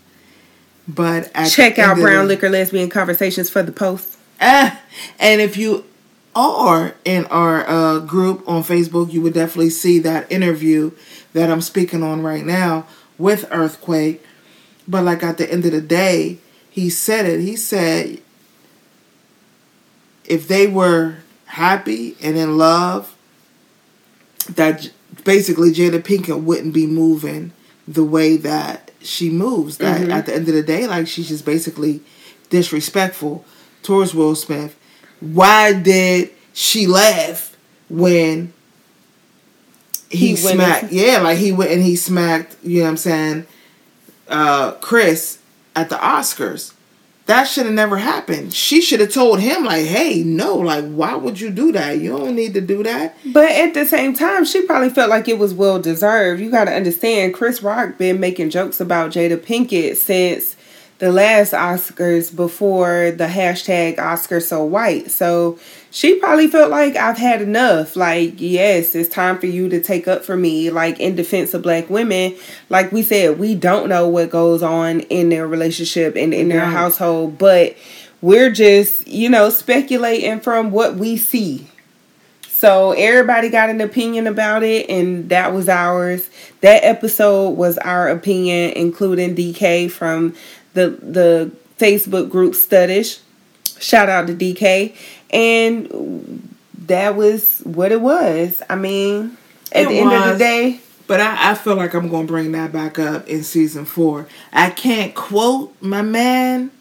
[0.87, 4.17] But check out Brown Liquor Lesbian Conversations for the post.
[4.41, 4.81] Ah,
[5.19, 5.85] and if you
[6.35, 10.91] are in our uh, group on Facebook, you would definitely see that interview
[11.33, 12.85] that I'm speaking on right now
[13.17, 14.23] with Earthquake.
[14.87, 16.39] But like at the end of the day,
[16.69, 17.39] he said it.
[17.41, 18.19] He said
[20.25, 23.14] if they were happy and in love,
[24.45, 24.89] that
[25.23, 27.51] basically Jada Pinkett wouldn't be moving
[27.87, 29.77] the way that she moves.
[29.77, 30.11] That mm-hmm.
[30.11, 32.01] at the end of the day, like she's just basically
[32.49, 33.45] disrespectful
[33.83, 34.77] towards Will Smith.
[35.19, 37.55] Why did she laugh
[37.89, 38.53] when
[40.09, 40.91] he, he smacked?
[40.91, 42.55] Yeah, like he went and he smacked.
[42.63, 43.47] You know what I'm saying?
[44.27, 45.39] Uh, Chris
[45.75, 46.73] at the Oscars.
[47.25, 48.53] That should have never happened.
[48.53, 51.97] She should have told him, like, hey, no, like, why would you do that?
[51.99, 53.17] You don't need to do that.
[53.25, 56.39] But at the same time, she probably felt like it was well deserved.
[56.39, 60.54] You got to understand, Chris Rock been making jokes about Jada Pinkett since
[60.97, 65.11] the last Oscars before the hashtag Oscar so white.
[65.11, 65.59] So
[65.91, 67.95] she probably felt like I've had enough.
[67.95, 70.69] Like, yes, it's time for you to take up for me.
[70.69, 72.35] Like, in defense of black women,
[72.69, 76.65] like we said, we don't know what goes on in their relationship and in their
[76.65, 77.75] household, but
[78.21, 81.67] we're just, you know, speculating from what we see.
[82.47, 86.29] So everybody got an opinion about it, and that was ours.
[86.61, 90.33] That episode was our opinion, including DK from
[90.75, 93.21] the the Facebook group Studdish.
[93.79, 94.95] Shout out to DK
[95.31, 96.55] and
[96.87, 98.61] that was what it was.
[98.69, 99.37] I mean,
[99.71, 100.79] at it the end of the day.
[101.07, 104.27] But I, I feel like I'm going to bring that back up in season four.
[104.51, 106.71] I can't quote my man.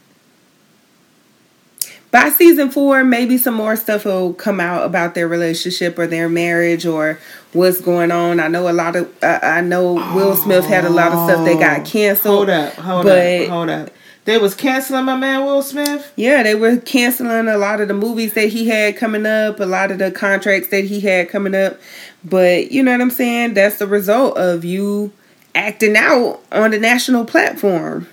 [2.14, 6.28] By season four, maybe some more stuff will come out about their relationship or their
[6.28, 7.18] marriage or
[7.52, 8.38] what's going on.
[8.38, 9.12] I know a lot of.
[9.20, 12.48] Uh, I know Will Smith had a lot of stuff that got canceled.
[12.48, 13.90] Hold up, hold up, hold up.
[14.26, 16.12] They was canceling my man Will Smith.
[16.14, 19.66] Yeah, they were canceling a lot of the movies that he had coming up, a
[19.66, 21.80] lot of the contracts that he had coming up.
[22.22, 23.54] But you know what I'm saying?
[23.54, 25.12] That's the result of you
[25.52, 28.06] acting out on the national platform.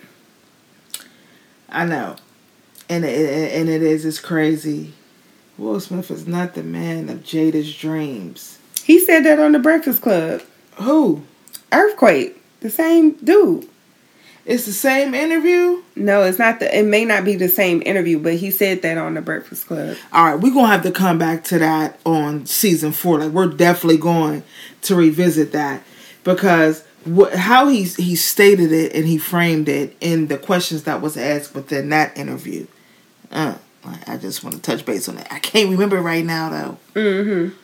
[1.70, 2.16] I know,
[2.92, 4.94] and it, and it is it's crazy.
[5.58, 8.60] Will Smith is not the man of Jada's dreams.
[8.84, 10.42] He said that on the Breakfast Club.
[10.76, 11.24] Who?
[11.72, 13.70] Earthquake, the same dude.
[14.44, 15.84] It's the same interview?
[15.96, 18.98] No, it's not the it may not be the same interview, but he said that
[18.98, 19.96] on the Breakfast Club.
[20.12, 23.20] All right, we're going to have to come back to that on season 4.
[23.20, 24.44] Like we're definitely going
[24.82, 25.84] to revisit that
[26.24, 31.02] because what, how he he stated it and he framed it in the questions that
[31.02, 32.66] was asked within that interview.
[33.32, 33.56] Uh,
[34.08, 35.32] I just want to touch base on that.
[35.32, 36.78] I can't remember right now though.
[37.00, 37.56] Mm-hmm.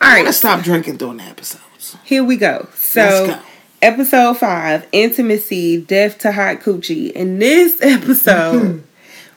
[0.00, 1.96] All right, let's stop drinking during the episodes.
[2.04, 2.68] Here we go.
[2.74, 3.40] So
[3.80, 7.10] episode five, intimacy, death to hot coochie.
[7.12, 8.84] In this episode,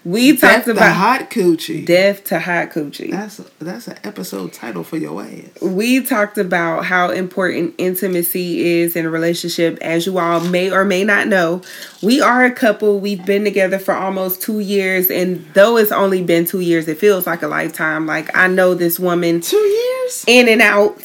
[0.10, 3.12] we death talked about hot coochie, death to hot coochie.
[3.12, 5.62] That's a, that's an episode title for your ass.
[5.62, 9.78] We talked about how important intimacy is in a relationship.
[9.82, 11.62] As you all may or may not know,
[12.02, 13.00] we are a couple.
[13.00, 16.98] We've been together for almost two years, and though it's only been two years, it
[16.98, 18.08] feels like a lifetime.
[18.08, 21.00] Like I know this woman two years in and out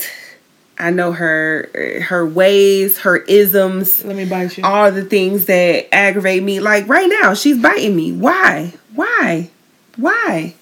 [0.78, 4.05] I know her her ways, her isms.
[4.05, 4.64] Let me bite you.
[4.64, 6.61] All the things that aggravate me.
[6.61, 8.12] Like right now, she's biting me.
[8.12, 8.74] Why?
[8.95, 9.51] Why?
[9.97, 10.55] Why?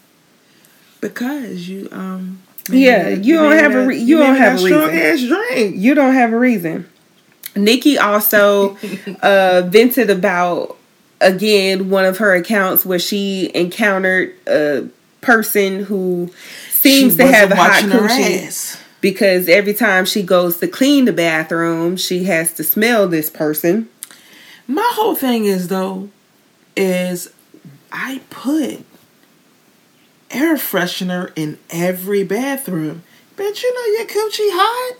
[1.00, 2.42] Because you um.
[2.70, 5.28] Yeah, you, don't have a re- you, don't have a reason.
[5.28, 5.76] drink.
[5.76, 6.88] You don't have a reason.
[7.56, 8.76] Nikki also
[9.22, 10.76] uh, vented about
[11.20, 14.88] again one of her accounts where she encountered a
[15.20, 16.30] person who
[16.70, 21.12] seems she to have a hot coochie because every time she goes to clean the
[21.12, 23.88] bathroom, she has to smell this person.
[24.66, 26.08] My whole thing is though,
[26.76, 27.32] is
[27.92, 28.84] I put
[30.30, 33.02] air freshener in every bathroom.
[33.36, 34.96] Bet you know your coochie hot.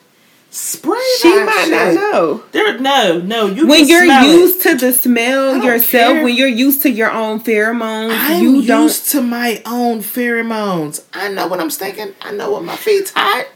[0.51, 1.70] Spray she might shit.
[1.70, 2.43] not know.
[2.53, 3.47] There, no, no.
[3.47, 4.78] You when you're used it.
[4.78, 6.24] to the smell yourself, care.
[6.24, 9.22] when you're used to your own pheromones, I'm you used don't.
[9.22, 11.03] to my own pheromones.
[11.14, 12.12] I know what I'm thinking.
[12.20, 13.47] I know what my feet's hot.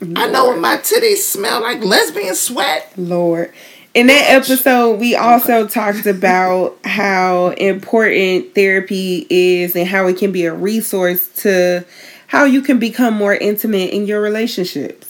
[0.00, 0.18] Lord.
[0.18, 2.92] I know what my titties smell like lesbian sweat.
[2.96, 3.52] Lord.
[3.92, 10.30] In that episode, we also talked about how important therapy is and how it can
[10.30, 11.84] be a resource to
[12.28, 15.08] how you can become more intimate in your relationships.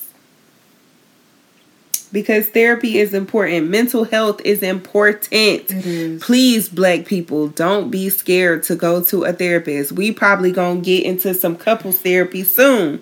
[2.13, 3.69] because therapy is important.
[3.69, 5.71] Mental health is important.
[5.71, 6.23] Is.
[6.23, 9.93] Please, black people, don't be scared to go to a therapist.
[9.93, 13.01] We probably gonna get into some couples therapy soon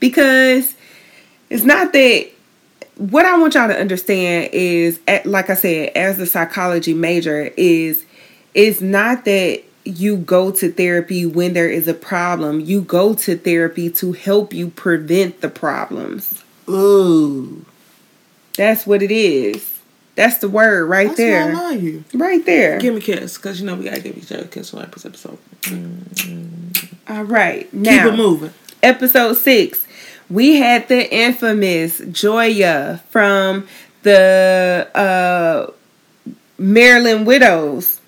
[0.00, 0.74] because
[1.48, 2.30] it's not that.
[2.96, 7.52] What I want y'all to understand is, at- like I said, as a psychology major,
[7.56, 8.04] is
[8.54, 12.60] it's not that you go to therapy when there is a problem.
[12.60, 16.42] You go to therapy to help you prevent the problems.
[16.68, 17.64] Ooh.
[18.56, 19.70] That's what it is.
[20.14, 21.52] That's the word right That's there.
[21.52, 22.04] why I love you.
[22.14, 22.78] Right there.
[22.78, 24.88] Give me a kiss, because you know we gotta give each other a kiss on
[24.92, 25.36] this episode.
[27.08, 27.72] All right.
[27.74, 28.52] now, Keep it moving.
[28.82, 29.83] episode six,
[30.30, 33.66] we had the infamous Joya from
[34.02, 35.72] the uh,
[36.58, 38.00] Maryland Widows,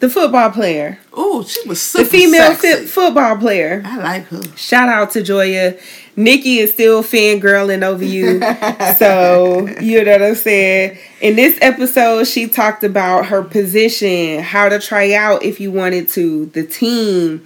[0.00, 2.72] the football player, Oh, she was the super female sexy.
[2.82, 3.82] fi- football player.
[3.84, 4.40] I like her.
[4.56, 5.76] Shout out to Joya.
[6.16, 8.40] Nikki is still fangirling over you.
[8.98, 10.98] so, you know what I'm saying?
[11.20, 16.08] In this episode, she talked about her position, how to try out if you wanted
[16.10, 17.44] to, the team.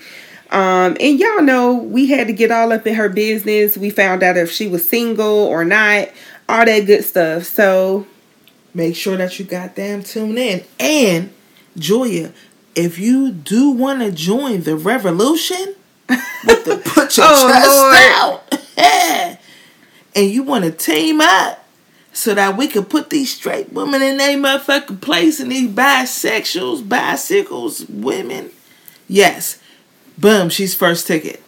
[0.55, 3.77] Um, and y'all know we had to get all up in her business.
[3.77, 6.09] We found out if she was single or not,
[6.49, 7.45] all that good stuff.
[7.45, 8.07] So,
[8.75, 10.65] Make sure that you goddamn tune in.
[10.81, 11.33] And
[11.79, 12.33] Julia,
[12.75, 15.77] if you do want to join the revolution
[16.09, 19.39] with the put your Oh, chest out,
[20.17, 21.65] and you want to team up
[22.13, 26.89] so that we can put these straight women in their motherfucking place and these bisexuals,
[26.89, 28.51] bicycles, women,
[29.07, 29.61] yes,
[30.19, 31.43] boom, she's first ticket.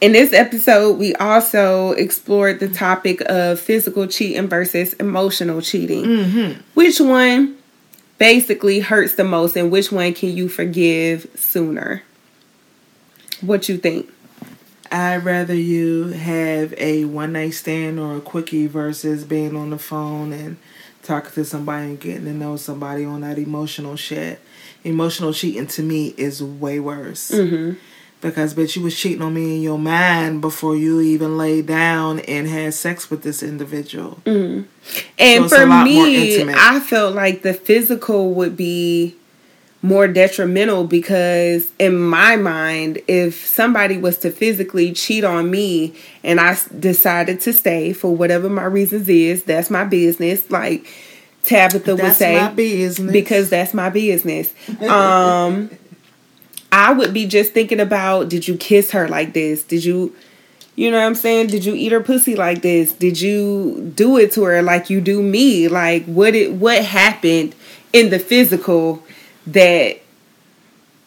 [0.00, 6.54] In this episode, we also explored the topic of physical cheating versus emotional cheating.
[6.74, 7.58] Which one
[8.16, 12.02] basically hurts the most, and which one can you forgive sooner?
[13.42, 14.10] What you think?
[14.92, 19.78] I'd rather you have a one night stand or a quickie versus being on the
[19.78, 20.56] phone and
[21.02, 24.40] talking to somebody and getting to know somebody on that emotional shit.
[24.82, 27.30] Emotional cheating to me is way worse.
[27.30, 27.78] Mm-hmm.
[28.20, 32.20] Because, bitch, you was cheating on me in your mind before you even laid down
[32.20, 34.20] and had sex with this individual.
[34.26, 34.66] And
[35.18, 36.52] So for a lot more me.
[36.54, 39.16] I felt like the physical would be
[39.82, 46.38] more detrimental because, in my mind, if somebody was to physically cheat on me and
[46.38, 50.50] i decided to stay for whatever my reasons is, that's my business.
[50.50, 50.86] Like
[51.44, 53.12] Tabitha would That's say, my business.
[53.12, 54.52] because that's my business.
[54.82, 55.70] Um,
[56.72, 59.62] I would be just thinking about did you kiss her like this?
[59.62, 60.14] Did you,
[60.76, 61.48] you know what I'm saying?
[61.48, 62.92] Did you eat her pussy like this?
[62.92, 65.68] Did you do it to her like you do me?
[65.68, 67.54] Like what it what happened
[67.92, 69.02] in the physical
[69.48, 70.00] that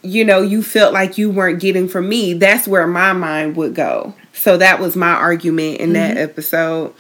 [0.02, 2.34] you know you felt like you weren't getting from me?
[2.34, 4.14] That's where my mind would go.
[4.34, 6.24] So that was my argument in that mm-hmm.
[6.24, 6.94] episode.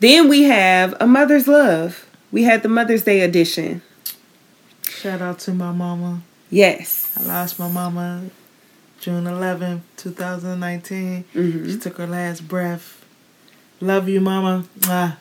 [0.00, 2.06] Then we have a mother's love.
[2.32, 3.82] We had the Mother's Day edition.
[4.88, 6.22] Shout out to my mama.
[6.50, 7.12] Yes.
[7.18, 8.24] I lost my mama
[9.00, 11.24] June 11th, 2019.
[11.34, 11.70] Mm-hmm.
[11.70, 13.04] She took her last breath.
[13.80, 14.64] Love you, mama.
[14.80, 15.16] Mwah.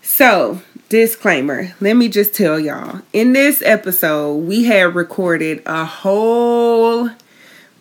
[0.00, 3.02] So, disclaimer, let me just tell y'all.
[3.12, 7.10] In this episode, we had recorded a whole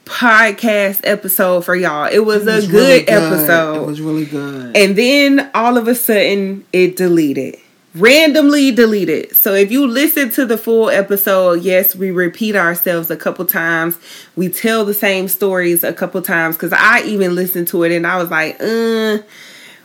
[0.05, 2.09] podcast episode for y'all.
[2.11, 3.83] It was, It was a really good, episode.
[3.83, 4.75] It was really good.
[4.75, 7.57] and then all of a sudden, it deleted.
[7.93, 9.35] Randomly deleted.
[9.35, 13.97] So if you listen to the full episode, yes, we repeat ourselves a couple times.
[14.37, 18.07] We tell the same stories a couple times because I even listened to it and
[18.07, 19.17] I was like, uh,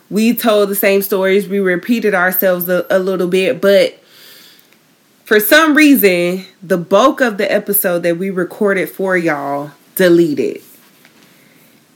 [0.09, 1.49] we told the same stories.
[1.49, 3.99] We repeated ourselves a, a little bit, but
[5.25, 10.61] for some reason, the bulk of the episode that we recorded for y'all deleted.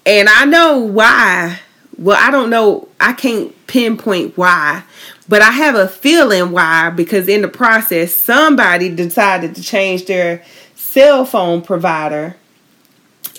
[0.05, 1.61] And I know why.
[1.97, 2.89] Well, I don't know.
[2.99, 4.83] I can't pinpoint why,
[5.31, 10.43] but I have a feeling why because in the process, somebody decided to change their
[10.75, 12.35] cell phone provider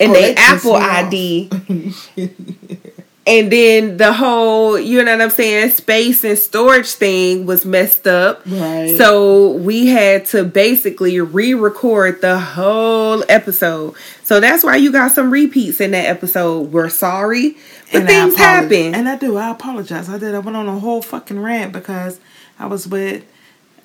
[0.01, 0.73] and Oh, their Apple.
[0.73, 1.51] ID.
[3.25, 8.05] And then the whole, you know what I'm saying, space and storage thing was messed
[8.05, 8.41] up.
[8.45, 8.97] Right.
[8.97, 13.95] So we had to basically re record the whole episode.
[14.23, 16.73] So that's why you got some repeats in that episode.
[16.73, 17.55] We're sorry,
[17.93, 18.93] but And things happen.
[18.93, 19.37] And I do.
[19.37, 20.09] I apologize.
[20.09, 20.35] I did.
[20.35, 22.19] I went on a whole fucking rant because
[22.59, 23.23] I was with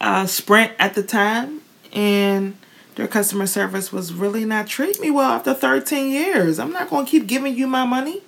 [0.00, 1.60] uh, Sprint at the time,
[1.92, 2.56] and
[2.96, 6.58] their customer service was really not treating me well after 13 years.
[6.58, 8.22] I'm not going to keep giving you my money,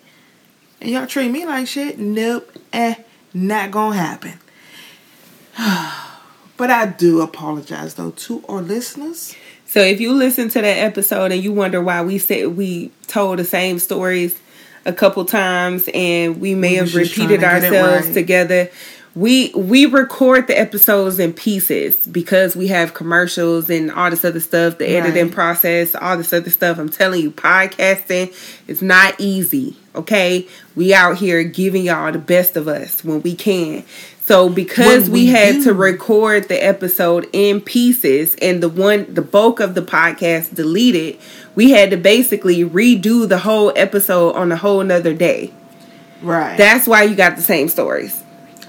[0.80, 1.98] and y'all treat me like shit.
[1.98, 2.50] Nope.
[2.72, 2.94] Eh.
[3.32, 4.32] Not to happen.
[6.56, 9.34] but I do apologize though to our listeners.
[9.66, 13.38] So if you listen to that episode and you wonder why we said we told
[13.38, 14.36] the same stories
[14.84, 18.14] a couple times and we may We have repeated to ourselves right.
[18.14, 18.70] together,
[19.14, 24.40] we we record the episodes in pieces because we have commercials and all this other
[24.40, 26.78] stuff, the editing process, all this other stuff.
[26.78, 28.32] I'm telling you, podcasting
[28.68, 29.76] is not easy.
[29.96, 30.46] Okay,
[30.76, 33.84] we out here giving y'all the best of us when we can.
[34.20, 39.12] So because When we, we had to record the episode in pieces and the one
[39.12, 41.18] the bulk of the podcast deleted,
[41.56, 45.52] we had to basically redo the whole episode on a whole nother day.
[46.22, 46.56] Right.
[46.56, 48.22] That's why you got the same stories.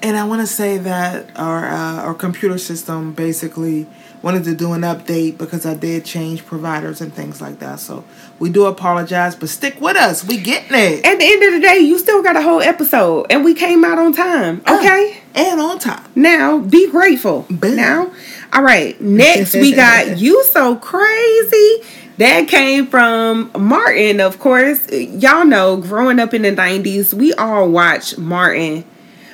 [0.03, 3.85] And I want to say that our uh, our computer system basically
[4.23, 7.79] wanted to do an update because I did change providers and things like that.
[7.79, 8.03] So
[8.39, 10.23] we do apologize, but stick with us.
[10.23, 11.05] We getting it.
[11.05, 13.83] At the end of the day, you still got a whole episode, and we came
[13.83, 14.61] out on time.
[14.67, 16.03] Okay, And on time.
[16.15, 17.45] now be grateful.
[17.49, 17.75] Boom.
[17.75, 18.11] Now,
[18.53, 18.99] all right.
[19.01, 21.83] Next, we got you so crazy.
[22.17, 24.87] That came from Martin, of course.
[24.91, 28.83] Y'all know, growing up in the '90s, we all watched Martin.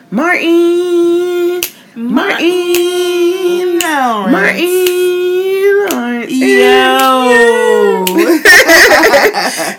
[0.09, 1.61] Martin,
[1.95, 4.31] Martin, Lawrence.
[4.31, 6.31] Martin, Lawrence.
[6.31, 8.05] Yo.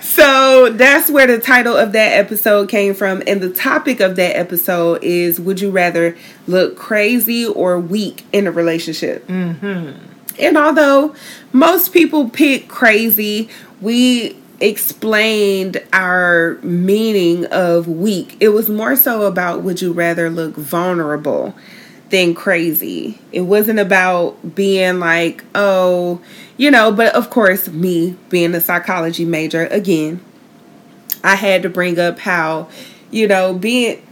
[0.18, 3.22] So that's where the title of that episode came from.
[3.28, 6.16] And the topic of that episode is Would you rather
[6.48, 9.26] look crazy or weak in a relationship?
[9.28, 9.96] Mm-hmm.
[10.40, 11.14] And although
[11.52, 13.48] most people pick crazy,
[13.80, 18.36] we explained our meaning of weak.
[18.40, 21.54] It was more so about would you rather look vulnerable
[22.10, 23.18] than crazy.
[23.32, 26.20] It wasn't about being like, oh,
[26.56, 30.20] you know, but of course, me being a psychology major, again,
[31.22, 32.68] I had to bring up how,
[33.10, 34.02] you know, being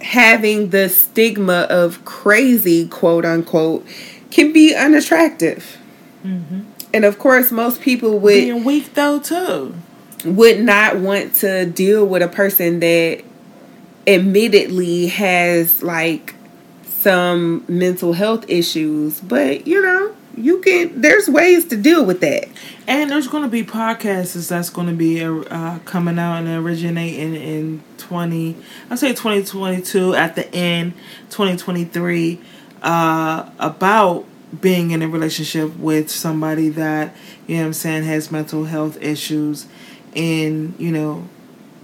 [0.00, 3.86] having the stigma of crazy, quote unquote,
[4.30, 5.78] can be unattractive.
[6.24, 6.62] Mm-hmm.
[6.92, 9.74] And of course, most people would Being weak though too.
[10.24, 13.22] would not want to deal with a person that
[14.06, 16.34] admittedly has like
[16.84, 22.48] some mental health issues but you know you can there's ways to deal with that
[22.88, 27.34] And there's going to be podcasts that's going to be uh, coming out and originating
[27.34, 28.56] in 20,
[28.90, 30.94] I say 2022 at the end,
[31.30, 32.40] 2023,
[32.82, 34.24] uh, about
[34.60, 37.14] being in a relationship with somebody that,
[37.46, 39.66] you know what I'm saying, has mental health issues.
[40.14, 41.28] And, you know,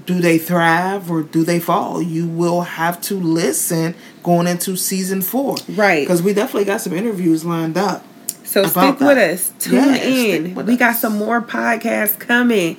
[0.06, 2.02] do they thrive or do they fall?
[2.02, 5.56] You will have to listen going into season four.
[5.68, 6.00] Right.
[6.00, 8.04] Because we definitely got some interviews lined up.
[8.44, 9.00] so stick that.
[9.00, 12.76] with us tune stick in we got some more podcasts coming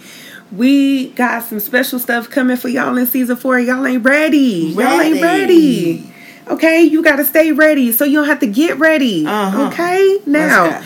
[0.51, 5.01] we got some special stuff coming for y'all in season four y'all ain't ready, y'all
[5.01, 6.12] ain't Ready.
[6.47, 9.67] Okay you gotta stay ready so you don't have to get ready Uh-huh.
[9.67, 10.81] okay now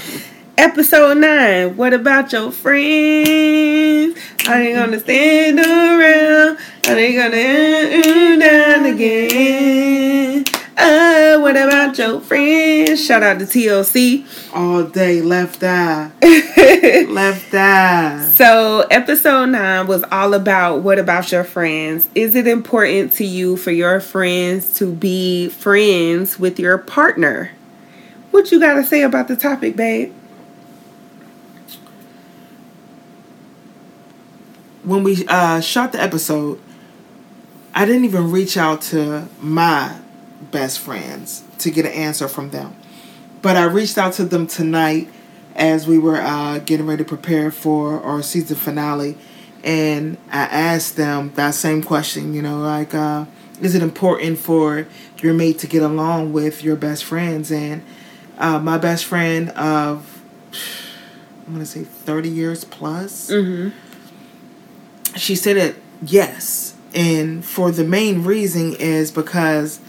[0.60, 1.78] Episode 9.
[1.78, 4.18] What about your friends?
[4.50, 6.58] Are they gonna stand around?
[6.88, 10.44] Are they gonna uh, down again?
[10.76, 11.17] Uh,
[11.48, 13.06] what about your friends?
[13.06, 14.26] Shout out to TLC.
[14.54, 16.12] All day, left eye.
[17.08, 18.30] left eye.
[18.34, 22.10] So, episode 9 was all about what about your friends?
[22.16, 27.52] Is it important to you for your friends to be friends with your partner?
[28.32, 30.14] What you got to say about the topic, babe?
[34.84, 36.60] When we uh, shot the episode,
[37.74, 39.98] I didn't even reach out to my
[40.52, 42.76] best friends to get an answer from them.
[43.42, 45.10] But I reached out to them tonight
[45.56, 49.18] as we were uh, getting ready to prepare for our season finale.
[49.64, 53.26] And I asked them that same question, you know, like, uh,
[53.62, 54.88] is it important for
[55.22, 57.52] your mate to get along with your best friends?
[57.52, 57.84] And
[58.38, 60.22] uh, my best friend of,
[61.48, 63.70] I'm going to say 30 years plus, Mm-hmm.
[65.16, 69.80] she said it yes and for the main reason is because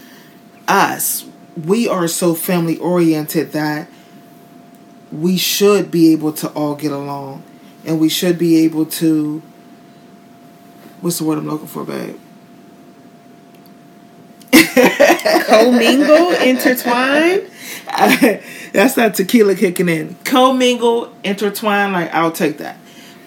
[0.69, 1.25] us.
[1.65, 3.89] We are so family oriented that
[5.11, 7.43] we should be able to all get along
[7.85, 9.41] and we should be able to
[11.01, 12.19] what's the word i'm looking for babe?
[15.45, 17.49] Commingle, intertwine.
[18.71, 20.15] that's that tequila kicking in.
[20.23, 22.77] Commingle intertwine like i'll take that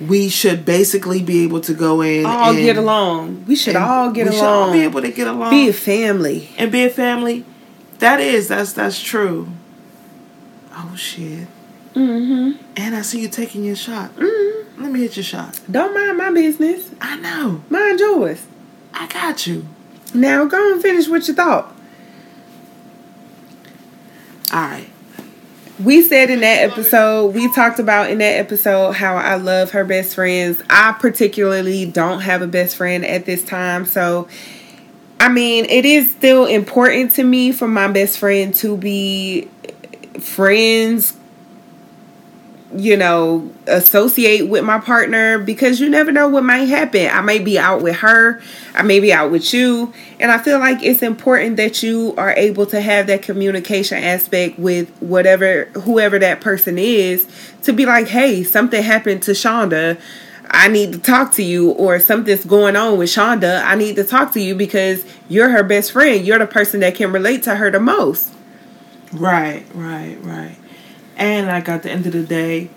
[0.01, 3.45] we should basically be able to go in all and, get along.
[3.47, 4.73] We should all get we should all along.
[4.73, 6.51] be able to get along Be a family.
[6.59, 7.45] and be a family.
[7.99, 9.49] That is, that's that's true.
[10.75, 11.47] Oh shit!
[11.95, 12.63] Mm-hmm.
[12.77, 14.15] And I see you taking your shot.
[14.17, 15.61] mm Let me hit your shot.
[15.71, 16.91] Don't mind my business.
[17.01, 17.63] I know.
[17.71, 18.45] Mind yours.
[18.95, 19.67] I got you.
[20.15, 21.75] Now go and finish what you thought.
[24.53, 24.82] All right.
[25.83, 29.85] We said in that episode, we talked about in that episode how I love her
[29.85, 30.63] best friends.
[30.71, 34.29] I particularly don't have a best friend at this time, so
[35.19, 39.49] I mean, it is still important to me for my best friend to be
[40.21, 41.17] friends,
[42.75, 47.09] you know, associate with my partner because you never know what might happen.
[47.11, 48.41] I may be out with her,
[48.75, 52.33] I may be out with you, and I feel like it's important that you are
[52.33, 57.27] able to have that communication aspect with whatever whoever that person is
[57.63, 59.99] to be like, "Hey, something happened to Shunda.
[60.51, 63.65] I need to talk to you or something's going on with Shunda.
[63.65, 66.27] I need to talk to you because you're her best friend.
[66.27, 68.31] You're the person that can relate to her the most."
[69.13, 70.57] Right, right, right.
[71.23, 72.69] And like at the end of the day,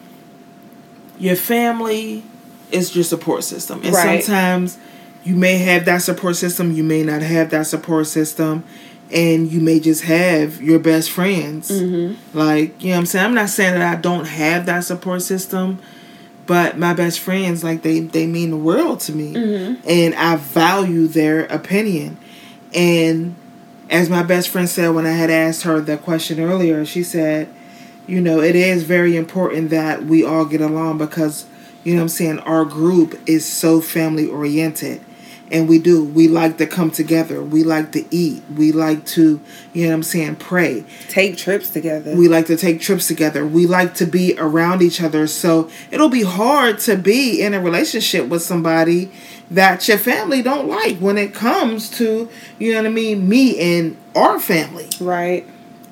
[1.20, 2.24] your family
[2.72, 3.82] is your support system.
[3.84, 4.24] And Right.
[4.24, 4.78] sometimes
[5.24, 8.64] you may have that support system, you may not have that support system,
[9.12, 11.72] and you may just have your best friends.
[11.72, 12.38] Mm-hmm.
[12.38, 13.26] Like, you know what I'm saying?
[13.26, 15.80] I'm not saying that I don't have that support system,
[16.46, 19.34] but my best friends, like they they mean the world to me.
[19.34, 19.88] Mm-hmm.
[19.88, 22.18] And I value their opinion.
[22.74, 23.36] And
[23.90, 27.48] as my best friend said when I had asked her that question earlier, she said,
[28.08, 31.46] you know, it is very important that we all get along because,
[31.84, 35.02] you know what I'm saying, our group is so family oriented.
[35.52, 36.04] And we do.
[36.04, 37.44] We like to come together.
[37.44, 38.42] We like to eat.
[38.56, 39.40] We like to,
[39.74, 40.86] you know what I'm saying, pray.
[41.08, 42.16] Take trips together.
[42.16, 43.46] We like to take trips together.
[43.46, 45.28] We like to be around each other.
[45.28, 49.12] So it'll be hard to be in a relationship with somebody
[49.52, 52.28] that your family don't like when it comes to,
[52.58, 54.90] you know what I mean, me and our family.
[55.00, 55.46] right.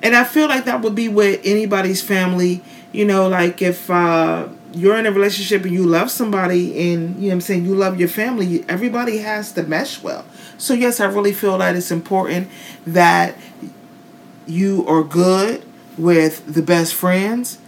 [0.04, 2.62] And I feel like that would be with anybody's family.
[2.92, 7.22] You know, like if uh, you're in a relationship and you love somebody and, you
[7.22, 10.26] know what I'm saying, you love your family, everybody has to mesh well.
[10.58, 12.48] So, yes, I really feel that it's important
[12.86, 13.36] that
[14.46, 15.64] you are good
[15.96, 17.58] with the best friends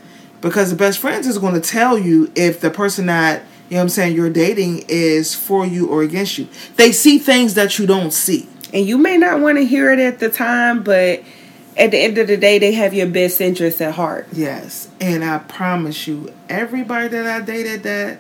[0.43, 3.79] because the best friends is going to tell you if the person that, you know
[3.79, 6.49] what I'm saying, you're dating is for you or against you.
[6.77, 8.49] They see things that you don't see.
[8.75, 11.23] And you may not want to hear it at the time, but
[11.77, 14.29] at the end of the day, they have your best interest at heart.
[14.33, 18.19] Yes, and I promise you, everybody that I dated that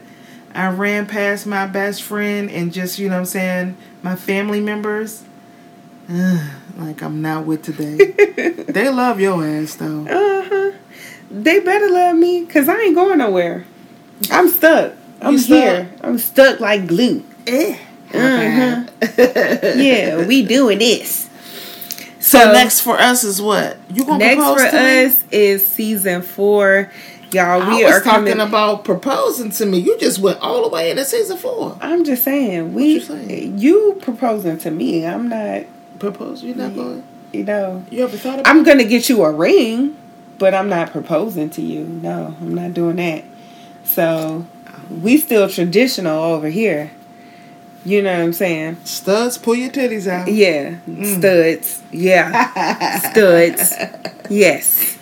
[0.54, 4.60] I ran past my best friend and just, you know what I'm saying, my family
[4.60, 5.24] members,
[6.10, 6.40] ugh,
[6.78, 7.96] like I'm not with today.
[8.68, 10.06] they love your ass though.
[10.06, 10.72] Uh huh.
[11.30, 13.64] They better love me because I ain't going nowhere.
[14.30, 14.94] I'm stuck.
[15.20, 15.58] I'm You stuck?
[15.58, 15.90] here.
[16.02, 17.24] I'm stuck like glue.
[17.46, 17.78] Eh.
[18.14, 18.84] Uh-huh.
[19.76, 21.25] yeah, we doing this.
[22.26, 23.76] So, next for us is what?
[23.88, 25.04] You gonna Next propose for to me?
[25.04, 26.90] us is season four.
[27.32, 28.40] Y'all, we was are talking coming.
[28.40, 29.78] about proposing to me.
[29.78, 31.76] You just went all the way into season four.
[31.80, 33.58] I'm just saying, we you saying?
[33.58, 35.06] you proposing to me.
[35.06, 35.66] I'm not,
[36.00, 36.48] proposing.
[36.48, 37.04] You're not going.
[37.32, 37.84] you know.
[37.90, 38.50] You ever thought about?
[38.50, 39.96] I'm gonna get you a ring,
[40.38, 41.84] but I'm not proposing to you.
[41.84, 43.22] No, I'm not doing that.
[43.84, 44.46] So
[44.90, 46.90] we still traditional over here.
[47.86, 48.78] You know what I'm saying?
[48.84, 50.26] Studs, pull your titties out.
[50.26, 51.18] Yeah, Mm.
[51.18, 51.82] studs.
[51.92, 53.72] Yeah, studs.
[54.28, 54.95] Yes.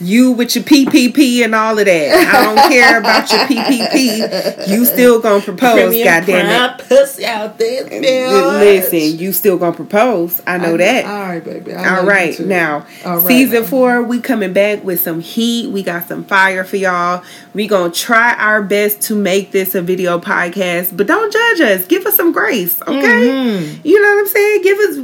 [0.00, 2.34] You with your PPP and all of that.
[2.34, 4.68] I don't care about your PPP.
[4.68, 6.88] You still gonna propose, Premium goddamn it.
[6.88, 7.84] pussy out there.
[7.84, 8.60] bitch.
[8.60, 10.40] Listen, you still gonna propose.
[10.46, 11.04] I know that.
[11.04, 11.74] All right, baby.
[11.74, 13.68] I All you now All right, season now.
[13.68, 15.70] four, we coming back with some heat.
[15.70, 17.22] We got some fire for y'all.
[17.54, 21.86] We gonna try our best to make this a video podcast, but don't judge us.
[21.86, 22.98] Give us some grace, okay?
[23.28, 23.80] Mhm.
[23.84, 24.62] You know what I'm saying?
[24.62, 24.96] Give us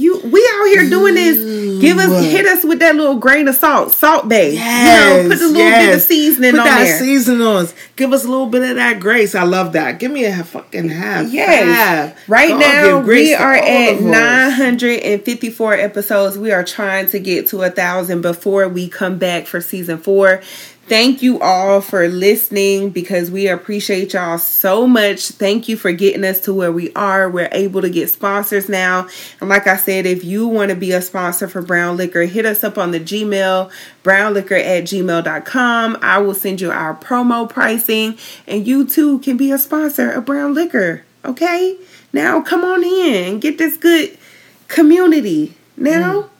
[0.00, 0.20] you.
[0.24, 1.80] We out here doing this.
[1.80, 4.54] Give us hit us with that little grain of salt, salt bay.
[4.54, 6.06] Yes, you know, put a little bit of yes.
[6.06, 6.98] seasoning Put on that there.
[6.98, 7.66] seasoning on.
[7.96, 9.34] Give us a little bit of that grace.
[9.34, 9.98] I love that.
[9.98, 11.30] Give me a fucking half.
[11.30, 12.14] Yes.
[12.16, 12.28] five.
[12.28, 16.38] Right God now we are at 954 episodes.
[16.38, 20.42] We are trying to get to a thousand before we come back for season four.
[20.90, 25.28] Thank you all for listening because we appreciate y'all so much.
[25.28, 27.30] Thank you for getting us to where we are.
[27.30, 29.06] We're able to get sponsors now.
[29.40, 32.64] And like I said, if you want to be a sponsor for BrownLiqHer, hit us
[32.64, 33.70] up on the Gmail,
[34.02, 35.98] brownliqher at gmail.com.
[36.02, 38.18] I will send you our promo pricing
[38.48, 41.02] and you too can be a sponsor of BrownLiqHer.
[41.24, 41.78] Okay?
[42.12, 44.18] Now come on in and get this good
[44.66, 45.54] community.
[45.76, 46.30] Now,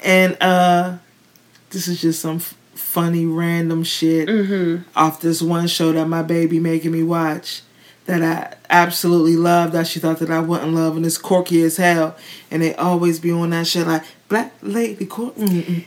[0.00, 0.96] And uh
[1.70, 2.40] this is just some
[2.80, 4.82] funny random shit Mm-hmm.
[4.96, 7.62] off this one show that my baby making me watch
[8.06, 11.76] that I absolutely love that she thought that I wouldn't love and it's quirky as
[11.76, 12.16] hell
[12.50, 15.34] and they always be on that shit like black lady court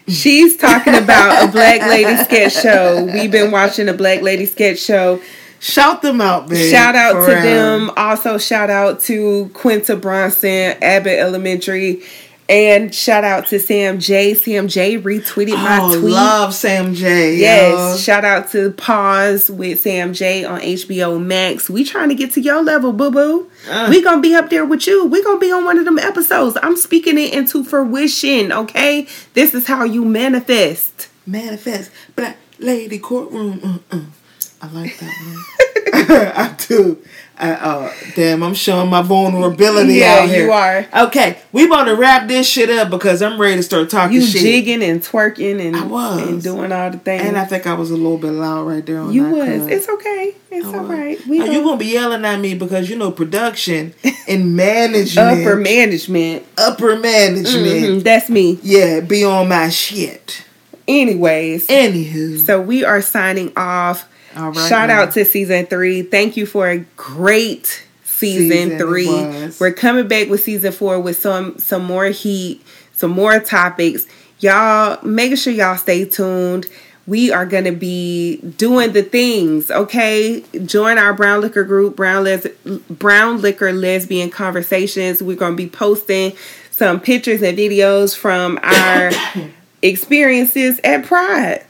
[0.07, 3.05] she's talking about a Black Lady sketch show.
[3.05, 5.21] We've been watching a Black Lady sketch show.
[5.59, 7.43] shout them out baby Shout out for to real.
[7.43, 7.91] them.
[7.97, 12.03] Also, shout out to Quinta Brunson, Abbott Elementary.
[12.49, 14.33] And shout out to Sam J.
[14.33, 16.13] Sam J retweeted my oh, tweet.
[16.13, 17.37] love Sam J.
[17.37, 17.71] Yes.
[17.71, 17.97] yo.
[17.97, 21.69] Shout out to Pause with Sam J on HBO Max.
[21.69, 23.49] We trying to get to your level, boo boo.
[23.69, 23.87] Uh.
[23.89, 25.05] We gonna be up there with you.
[25.05, 26.57] We gonna be on one of them episodes.
[26.61, 28.51] I'm speaking it into fruition.
[28.51, 31.09] Okay, this is how you manifest.
[31.25, 33.81] Manifest Black Lady Courtroom.
[33.91, 34.01] Uh-uh.
[34.61, 35.63] I like that one.
[35.93, 37.01] I do.
[37.37, 40.45] Uh, damn, I'm showing my vulnerability Yeah, out here.
[40.45, 40.85] you are.
[41.07, 44.21] Okay, we want to wrap this shit up because I'm ready to start talking You
[44.21, 44.41] shit.
[44.41, 46.21] jigging and twerking and I was.
[46.29, 47.23] and doing all the things.
[47.23, 49.67] and I think I was a little bit loud right there on you that was.
[49.67, 50.35] It's okay.
[50.51, 51.19] It's all right.
[51.27, 53.95] We you gonna- gonna be yelling at me because you know production
[54.27, 56.43] and management, upper management.
[56.57, 57.65] upper management.
[57.65, 58.59] Mhm, that's me.
[58.61, 60.43] Yeah, be on my shit.
[60.87, 64.07] Anyways, Anywho, so we are signing off.
[64.35, 64.69] All right.
[64.69, 65.01] Shout now.
[65.01, 66.01] out to season three.
[66.01, 69.49] Thank you for a great season, Season three.
[69.59, 72.61] We're coming back with season four with some some more heat,
[72.93, 74.07] some more topics.
[74.39, 76.67] Y'all make sure y'all stay tuned.
[77.05, 80.43] We are gonna be doing the things, okay?
[80.65, 85.21] Join our BrownLiqHer group, brown les- BrownLiqHer lesbian conversations.
[85.21, 86.33] We're gonna be posting
[86.71, 89.11] some pictures and videos from our
[89.81, 91.65] experiences at Pride.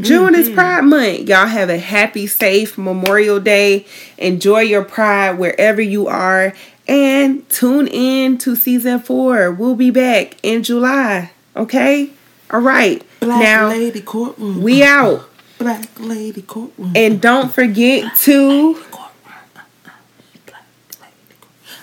[0.00, 0.56] June is mm-hmm.
[0.56, 1.28] Pride Month.
[1.28, 3.86] Y'all have a happy, safe Memorial Day.
[4.18, 6.52] Enjoy your pride wherever you are.
[6.88, 9.52] And tune in to season four.
[9.52, 11.30] We'll be back in July.
[11.56, 12.10] Okay?
[12.50, 13.02] All right.
[13.20, 14.62] Black now, Lady Courtroom.
[14.62, 15.30] we out.
[15.58, 16.92] Black Lady Courtroom.
[16.94, 18.82] And don't forget to.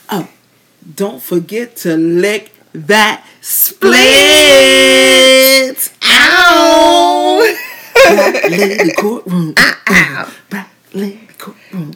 [0.10, 0.28] Oh,
[0.96, 3.92] don't forget to lick that split.
[6.04, 7.58] Ow!
[8.10, 9.54] Black Lady Courtroom.
[9.54, 9.60] Mm.
[9.90, 10.34] Ow.
[10.50, 11.94] Black Lady Courtroom.